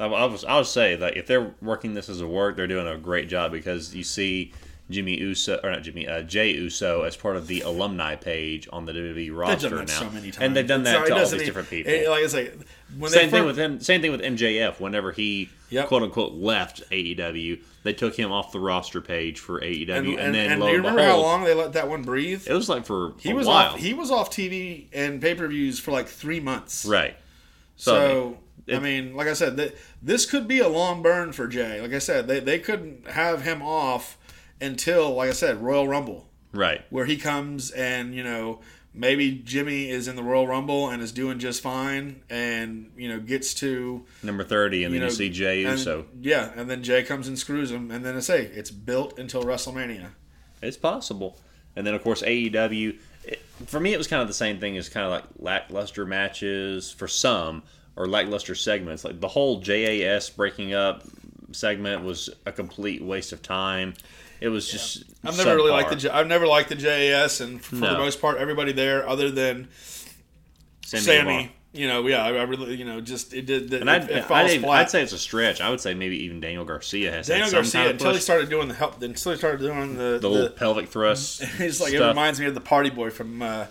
[0.00, 2.66] I I was I would say that if they're working this as a work, they're
[2.66, 4.52] doing a great job because you see
[4.90, 8.84] Jimmy Uso or not Jimmy uh, Jey Uso as part of the alumni page on
[8.84, 11.14] the WWE they've roster done that now, so many times, and they've done that to
[11.14, 11.92] all these different people.
[11.92, 12.50] it- like I say,
[12.98, 13.80] when same thing with him.
[13.80, 14.80] Same thing with MJF.
[14.80, 15.88] Whenever he Yep.
[15.88, 20.18] quote unquote left AEW, they took him off the roster page for AEW, And, and,
[20.18, 22.46] and, then and you remember how long they let that one breathe?
[22.46, 23.72] it was like for He a was while.
[23.74, 23.78] off.
[23.78, 26.84] He was off TV and pay per views for like three months.
[26.84, 27.16] right.
[27.76, 28.38] So,
[28.72, 31.80] it- I mean, like I said, th- this could be a long burn for Jey.
[31.80, 34.18] Like I said, they, they couldn't have him off
[34.60, 36.82] until, like I said, Royal Rumble, Right.
[36.90, 38.60] where he comes and, you know,
[38.94, 43.18] maybe Jimmy is in the Royal Rumble and is doing just fine and, you know,
[43.18, 46.06] gets to, Number thirty, and you then know, you see Jey and- Uso.
[46.20, 47.90] Yeah, and then Jey comes and screws him.
[47.90, 50.08] And then I say, it's built until WrestleMania.
[50.60, 51.38] It's possible.
[51.74, 52.98] And then, of course, AEW.
[53.24, 56.04] It, for me, it was kind of the same thing as kind of like lackluster
[56.04, 57.62] matches for some,
[57.96, 59.04] or lackluster segments.
[59.04, 61.02] Like the whole JAS breaking up
[61.52, 63.94] segment was a complete waste of time.
[64.40, 65.04] It was just.
[65.24, 66.00] I've never really liked the subpar.
[66.00, 69.68] J- I've never liked the JAS, and for the most part, everybody there, other than
[70.84, 73.72] Sammy Sammy, you know, yeah, I, really, you know, just it did.
[73.72, 74.64] It, And I'd, it I'd.
[74.64, 75.60] I'd say it's a stretch.
[75.60, 78.12] I would say maybe even Daniel Garcia has Daniel had some Garcia kind of until
[78.14, 81.42] he started doing the help, until he started doing the, the little pelvic thrust.
[81.60, 83.66] It's like it reminds me of the Party Boy from uh,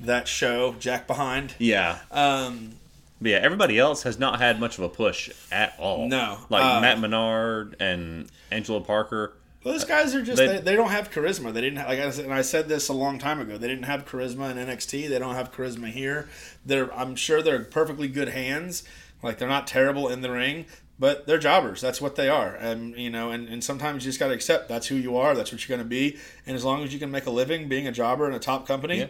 [0.00, 1.54] that show, Jack Behind.
[1.58, 2.72] Yeah, Um,
[3.20, 3.38] but yeah.
[3.38, 6.08] Everybody else has not had much of a push at all.
[6.08, 6.38] No.
[6.48, 9.34] like Uh, Matt Menard and Angelo Parker.
[9.64, 11.52] Well, those guys are just They- they, they, don't have charisma.
[11.52, 13.58] They didn't have, like I said, and I said this a long time ago.
[13.58, 15.08] They didn't have charisma in NXT.
[15.08, 16.28] They don't have charisma here.
[16.64, 18.84] They're I'm sure they're perfectly good hands.
[19.22, 20.66] Like they're not terrible in the ring,
[20.96, 21.80] but they're jobbers.
[21.80, 22.54] That's what they are.
[22.54, 25.34] And you know, and, and sometimes you just got to accept that's who you are.
[25.34, 26.16] That's what you're going to be.
[26.46, 28.64] And as long as you can make a living being a jobber in a top
[28.66, 29.06] company, Yeah.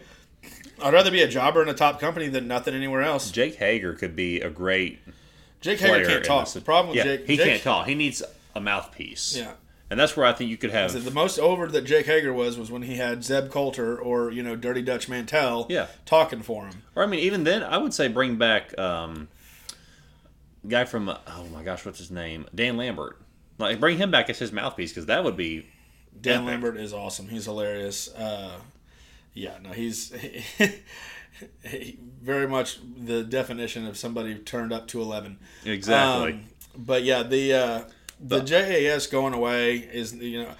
[0.83, 3.31] I'd rather be a jobber in a top company than nothing anywhere else.
[3.31, 4.99] Jake Hager could be a great
[5.61, 5.81] Jake.
[5.81, 6.45] Hager can't talk.
[6.47, 6.55] this.
[6.55, 7.87] The problem with yeah, Jake, he Jake, can't talk.
[7.87, 8.22] He needs
[8.55, 9.37] a mouthpiece.
[9.37, 9.53] Yeah.
[9.91, 10.93] and that's where I think you could have.
[11.05, 14.43] The most over that Jake Hager was was when he had Zeb Colter or you
[14.43, 15.87] know Dirty Dutch Mantel Yeah.
[16.07, 16.83] talking for him.
[16.95, 19.29] Or I mean, even then, I would say bring back um,
[20.66, 22.47] guy from oh my gosh, what's his name?
[22.55, 23.18] Dan Lambert.
[23.59, 25.66] Like bring him back as his mouthpiece because that would be
[26.20, 26.47] Dan Epic.
[26.47, 27.29] Lambert is awesome.
[27.29, 28.12] He's hilarious.
[28.14, 28.53] Uh,
[29.39, 30.12] yeah, no, he's
[31.64, 35.39] he- very much the definition of somebody turned up to eleven.
[35.64, 36.32] exactly.
[36.32, 36.41] Um,
[36.76, 37.84] but yeah, the uh,
[38.20, 40.51] the JAS going away is you know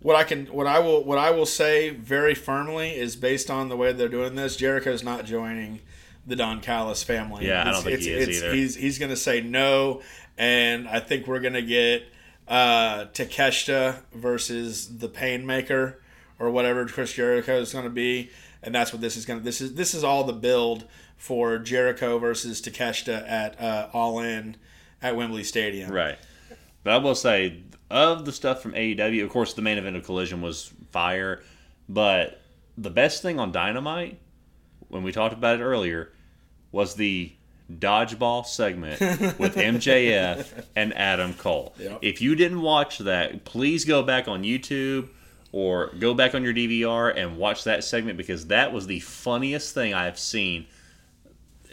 [0.00, 3.68] what I can what I will what I will say very firmly is based on
[3.68, 4.56] the way they're doing this.
[4.56, 5.80] Jericho's not joining
[6.26, 7.46] the Don Callis family.
[7.46, 8.54] Yeah, I don't It's- think he is it's- either.
[8.54, 10.02] He's he's going to say no,
[10.38, 12.04] and I think we're going to get
[12.46, 15.96] uh, Takeshita versus the Painmaker
[16.38, 18.30] or whatever Chris Jericho is going to be,
[18.62, 19.44] and that's what this is going to.
[19.44, 20.84] This is this is all the build
[21.16, 24.56] for Jericho versus Takeshita at uh, All In
[25.02, 25.90] at Wembley Stadium.
[25.90, 26.18] right.
[26.82, 30.04] But I will say, of the stuff from AEW, of course, the main event of
[30.04, 31.42] Collision was fire.
[31.88, 32.42] But
[32.76, 34.18] the best thing on Dynamite,
[34.88, 36.12] when we talked about it earlier,
[36.72, 37.32] was the
[37.72, 39.00] dodgeball segment
[39.38, 41.74] with MJF and Adam Cole.
[41.78, 41.98] Yep.
[42.02, 45.08] If you didn't watch that, please go back on YouTube
[45.54, 49.72] or go back on your DVR and watch that segment because that was the funniest
[49.72, 50.66] thing I've seen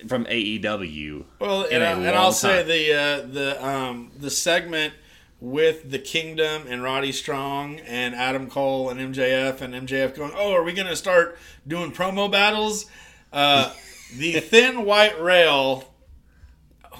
[0.08, 1.26] from AEW.
[1.40, 4.94] Well, and, I, and I'll say the uh, the um, the segment
[5.40, 10.54] with the Kingdom and Roddy Strong and Adam Cole and MJF and MJF going, oh,
[10.54, 12.86] are we going to start doing promo battles?
[13.34, 13.74] Uh,
[14.16, 15.91] the thin white rail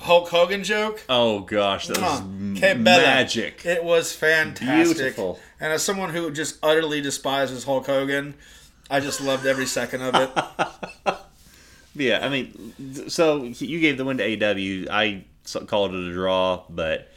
[0.02, 1.04] Hulk Hogan joke.
[1.10, 2.20] Oh gosh, that was
[2.60, 3.02] Que m- bella.
[3.04, 3.66] magic.
[3.66, 4.98] It was fantastic.
[4.98, 5.40] Beautiful.
[5.60, 8.34] And as someone who just utterly despises Hulk Hogan,
[8.90, 11.16] I just loved every second of it.
[11.94, 14.88] Yeah, I mean, so you gave the win to AEW.
[14.90, 15.26] I
[15.68, 17.12] called it a draw, but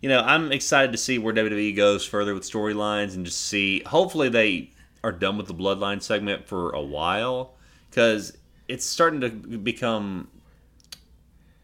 [0.00, 3.82] you know, I'm excited to see where WWE goes further with storylines and just see.
[3.84, 4.70] Hopefully, they
[5.02, 7.54] are done with the Bloodline segment for a while
[7.90, 8.36] because
[8.68, 10.28] it's starting to become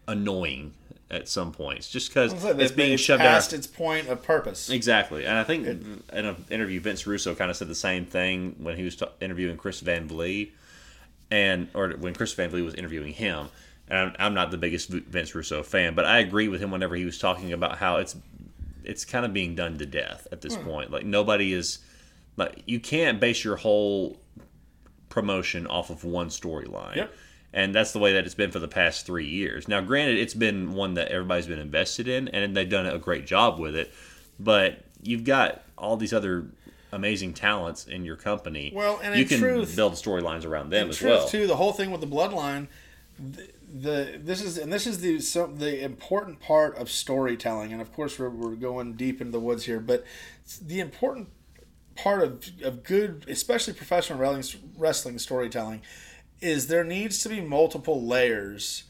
[0.06, 0.74] annoying
[1.10, 1.88] at some points.
[1.90, 3.58] Just because it's being shoved past out.
[3.58, 4.70] its point of purpose.
[4.70, 8.56] Exactly, and I think in an interview, Vince Russo kind of said the same thing
[8.58, 10.50] when he was t- interviewing Chris Van Vliet,
[11.30, 13.48] and or when Chris Van Vliet was interviewing him.
[13.86, 16.96] And I'm, I'm not the biggest Vince Russo fan, but I agree with him whenever
[16.96, 18.16] he was talking about how it's
[18.82, 20.64] it's kind of being done to death at this hmm.
[20.64, 20.90] point.
[20.90, 21.78] Like nobody is
[22.36, 24.18] like you can't base your whole
[25.08, 26.96] promotion off of one storyline.
[26.96, 27.14] Yep.
[27.54, 29.68] And that's the way that it's been for the past three years.
[29.68, 33.26] Now, granted, it's been one that everybody's been invested in, and they've done a great
[33.26, 33.94] job with it.
[34.40, 36.46] But you've got all these other
[36.90, 38.72] amazing talents in your company.
[38.74, 41.28] Well, and you can truth- build storylines around them as truth, well.
[41.28, 42.66] too, the whole thing with the bloodline,
[43.18, 47.72] the, the this is and this is the so, the important part of storytelling.
[47.72, 50.04] And of course, we're, we're going deep into the woods here, but
[50.60, 51.28] the important
[51.94, 55.82] part of, of good, especially professional wrestling, wrestling storytelling,
[56.40, 58.84] is there needs to be multiple layers.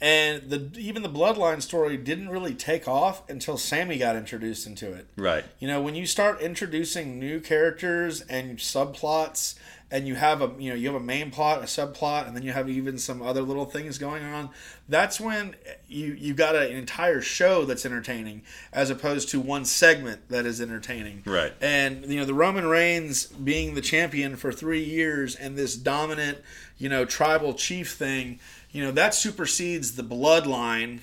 [0.00, 4.92] And the even the bloodline story didn't really take off until Sammy got introduced into
[4.92, 5.06] it.
[5.16, 5.44] Right.
[5.60, 9.54] You know, when you start introducing new characters and subplots,
[9.92, 12.42] and you have a you know you have a main plot, a subplot, and then
[12.42, 14.48] you have even some other little things going on.
[14.88, 15.54] That's when
[15.86, 18.42] you you've got an entire show that's entertaining,
[18.72, 21.22] as opposed to one segment that is entertaining.
[21.26, 21.52] Right.
[21.60, 26.38] And you know the Roman Reigns being the champion for three years and this dominant
[26.78, 28.40] you know tribal chief thing,
[28.70, 31.00] you know that supersedes the bloodline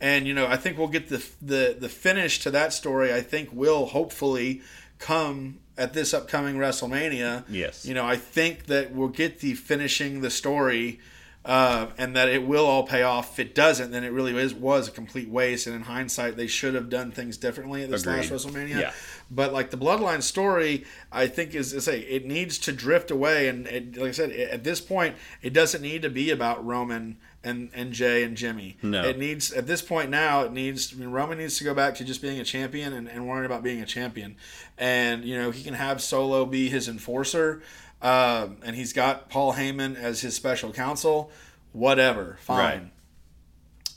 [0.00, 3.12] and you know I think we'll get the the the finish to that story.
[3.12, 4.62] I think will hopefully
[4.98, 7.44] come at this upcoming WrestleMania.
[7.48, 7.84] Yes.
[7.84, 11.00] You know I think that we'll get the finishing the story.
[11.44, 13.32] Uh, and that it will all pay off.
[13.32, 15.66] If it doesn't, then it really is was a complete waste.
[15.66, 18.30] And in hindsight, they should have done things differently at this Agreed.
[18.30, 18.78] last WrestleMania.
[18.78, 18.92] Yeah.
[19.28, 23.48] But like the bloodline story, I think is, is say it needs to drift away,
[23.48, 27.16] and it, like I said, at this point, it doesn't need to be about Roman
[27.42, 28.76] and and Jey and Jimmy.
[28.82, 29.02] No.
[29.04, 30.42] it needs at this point now.
[30.42, 30.92] It needs.
[30.94, 33.46] I mean, Roman needs to go back to just being a champion and, and worrying
[33.46, 34.36] about being a champion,
[34.78, 37.62] and you know he can have Solo be his enforcer,
[38.02, 41.30] um, and he's got Paul Heyman as his special counsel.
[41.72, 42.58] Whatever, fine.
[42.58, 42.82] Right.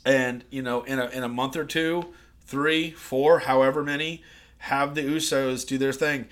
[0.04, 4.22] And you know, in a in a month or two, three, four, however many,
[4.58, 6.26] have the Usos do their thing,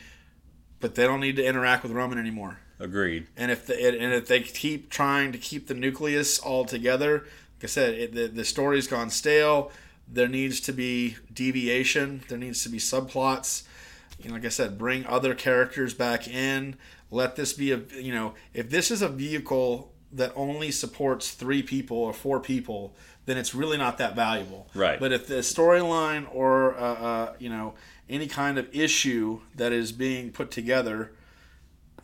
[0.81, 2.61] but they don't need to interact with Roman anymore.
[2.79, 3.27] Agreed.
[3.37, 7.25] And if the, and if they keep trying to keep the nucleus all together,
[7.57, 9.71] like I said, it, the the story's gone stale.
[10.07, 12.23] There needs to be deviation.
[12.29, 13.65] There needs to be subplots.
[14.23, 16.77] You know, like I said, bring other characters back in.
[17.15, 21.63] Let this be a you know, if this is a vehicle that only supports three
[21.63, 22.95] people or four people,
[23.27, 24.69] then it's really not that valuable.
[24.75, 25.01] Right.
[25.01, 27.75] But if the storyline or uh, uh, you know
[28.09, 31.13] any kind of issue that is being put together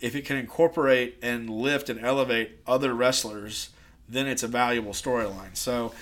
[0.01, 3.71] if it can incorporate and lift and elevate other wrestlers,
[4.09, 5.55] then it's a valuable storyline.
[5.57, 5.93] So,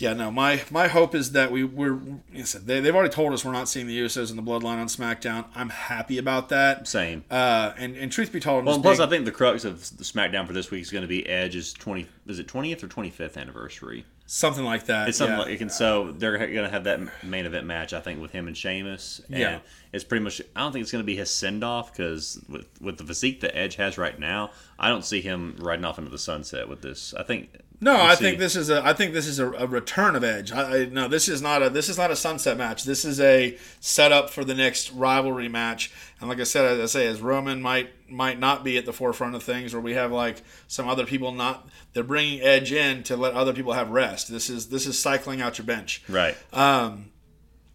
[0.00, 2.00] yeah, no, my my hope is that we we're
[2.34, 4.78] like said, they, they've already told us we're not seeing the Usos and the Bloodline
[4.78, 5.44] on SmackDown.
[5.54, 6.88] I'm happy about that.
[6.88, 7.24] Same.
[7.30, 9.96] Uh, and and truth be told, I'm Well, plus being- I think the crux of
[9.98, 12.06] the SmackDown for this week is going to be Edge's twenty.
[12.26, 14.04] Is it twentieth or twenty fifth anniversary?
[14.32, 15.08] something like that.
[15.08, 15.44] It's something yeah.
[15.44, 18.46] like, and so they're going to have that main event match, I think, with him
[18.46, 19.20] and Sheamus.
[19.28, 19.58] And Yeah.
[19.92, 20.40] it's pretty much.
[20.54, 23.40] I don't think it's going to be his send off because with with the physique
[23.40, 26.80] that Edge has right now, I don't see him riding off into the sunset with
[26.80, 27.12] this.
[27.14, 27.50] I think.
[27.82, 28.24] No, we'll I see.
[28.24, 28.84] think this is a.
[28.84, 30.52] I think this is a, a return of Edge.
[30.52, 31.70] I, I no, this is not a.
[31.70, 32.84] This is not a sunset match.
[32.84, 35.90] This is a setup for the next rivalry match.
[36.20, 38.92] And like I said, as I say, as Roman might might not be at the
[38.92, 41.68] forefront of things, or we have like some other people not.
[41.94, 44.30] They're bringing Edge in to let other people have rest.
[44.30, 46.02] This is this is cycling out your bench.
[46.08, 46.36] right.
[46.52, 47.06] Um,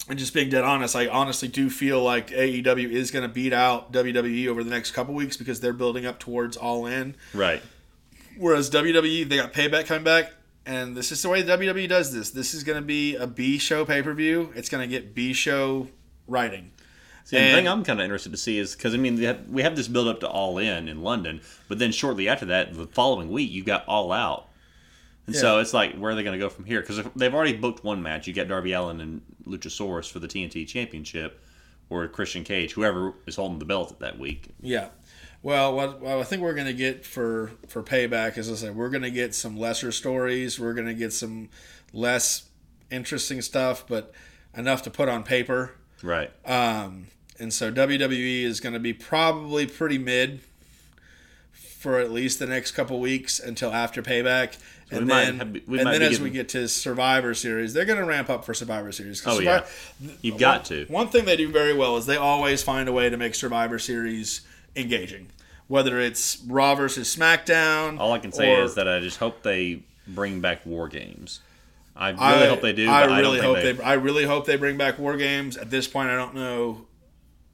[0.08, 3.54] and just being dead honest, I honestly do feel like AEW is going to beat
[3.54, 7.16] out WWE over the next couple weeks because they're building up towards All In.
[7.34, 7.64] Right.
[8.38, 10.32] Whereas WWE, they got Payback coming back,
[10.66, 12.32] and this is the way WWE does this.
[12.32, 14.52] This is going to be a B show pay per view.
[14.56, 15.88] It's going to get B show
[16.28, 16.72] writing.
[17.24, 19.24] See, the And- thing I'm kind of interested to see is because I mean we
[19.24, 22.46] have, we have this build up to All In in London, but then shortly after
[22.46, 24.48] that, the following week you got All Out,
[25.26, 26.82] and so it's like where are they going to go from here?
[26.82, 28.28] Because they've already booked one match.
[28.28, 31.42] You got Darby Allin and Luchasaurus for the TNT Championship,
[31.90, 34.50] or Christian Cage, whoever is holding the belt that week.
[34.62, 34.90] Yeah.
[35.44, 38.76] Well, what, what I think we're going to get for for Payback is I said
[38.76, 40.60] we're going to get some lesser stories.
[40.60, 41.50] We're going to get some
[41.94, 42.46] less
[42.90, 44.12] interesting stuff, but
[44.56, 45.72] enough to put on paper.
[46.02, 46.32] Right.
[46.46, 47.08] Um,
[47.40, 50.42] and so WWE is going to be probably pretty mid
[51.52, 54.58] for at least the next couple weeks until after Payback.
[54.92, 58.06] we and then, have- and then as we get to Survivor Series, they're going to
[58.06, 59.26] ramp up for Survivor Series.
[59.28, 59.66] Oh, Survi-
[60.22, 60.86] You've got to.
[60.86, 63.78] One thing they do very well is they always find a way to make Survivor
[63.78, 64.42] Series
[64.76, 65.28] engaging.
[65.68, 68.00] Whether it's Raw versus SmackDown.
[68.00, 71.42] All I can say or- is that I just hope they bring back War Games.
[71.96, 72.90] I really hope they do.
[72.90, 75.56] I I really don't hope think they, I really hope they bring back War Games.
[75.56, 76.88] At this point, I don't know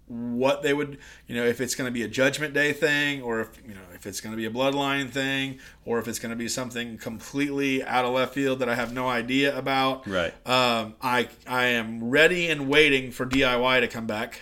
[0.08, 0.98] what they would.
[1.28, 3.82] You know, if it's going to be a Judgment Day thing, or if you know,
[3.94, 6.98] if it's going to be a Bloodline thing, or if it's going to be something
[6.98, 10.08] completely out of left field that I have no idea about.
[10.08, 10.34] Right.
[10.48, 14.42] Um, I I am ready and waiting for DIY to come back.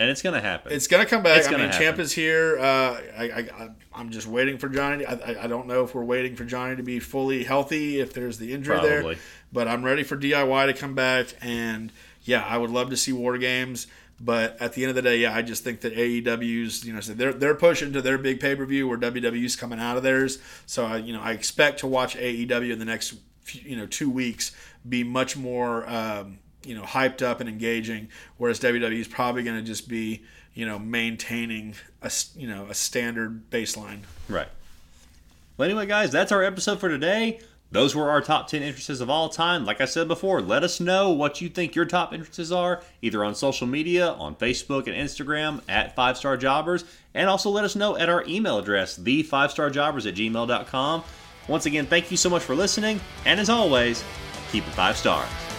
[0.00, 0.72] And it's going to happen.
[0.72, 1.38] It's gonna come back.
[1.38, 1.86] It's I gonna mean, happen.
[1.86, 2.58] Champ is here.
[2.58, 5.04] Uh, I, I, I'm just waiting for Johnny.
[5.04, 8.14] I, I, I don't know if we're waiting for Johnny to be fully healthy if
[8.14, 9.14] there's the injury Probably.
[9.14, 9.22] there.
[9.52, 13.12] But I'm ready for DIY to come back, and yeah, I would love to see
[13.12, 13.86] War Games.
[14.18, 17.00] But at the end of the day, yeah, I just think that AEW's, you know,
[17.00, 20.02] so they're they're pushing to their big pay per view where WWE's coming out of
[20.02, 20.38] theirs.
[20.64, 23.86] So I, you know, I expect to watch AEW in the next, few, you know,
[23.86, 24.56] two weeks
[24.88, 28.08] be much more, um, you know, hyped up and engaging.
[28.36, 30.22] Whereas WWE is probably going to just be,
[30.54, 34.00] you know, maintaining a, you know, a standard baseline.
[34.28, 34.48] Right.
[35.56, 37.40] Well, anyway, guys, that's our episode for today.
[37.72, 39.64] Those were our top 10 entrances of all time.
[39.64, 43.24] Like I said before, let us know what you think your top entrances are, either
[43.24, 46.84] on social media, on Facebook and Instagram, at 5 Star Jobbers,
[47.14, 51.04] and also let us know at our email address, the5starjobbers at gmail.com.
[51.46, 54.02] Once again, thank you so much for listening, and as always,
[54.50, 55.49] keep it 5 stars.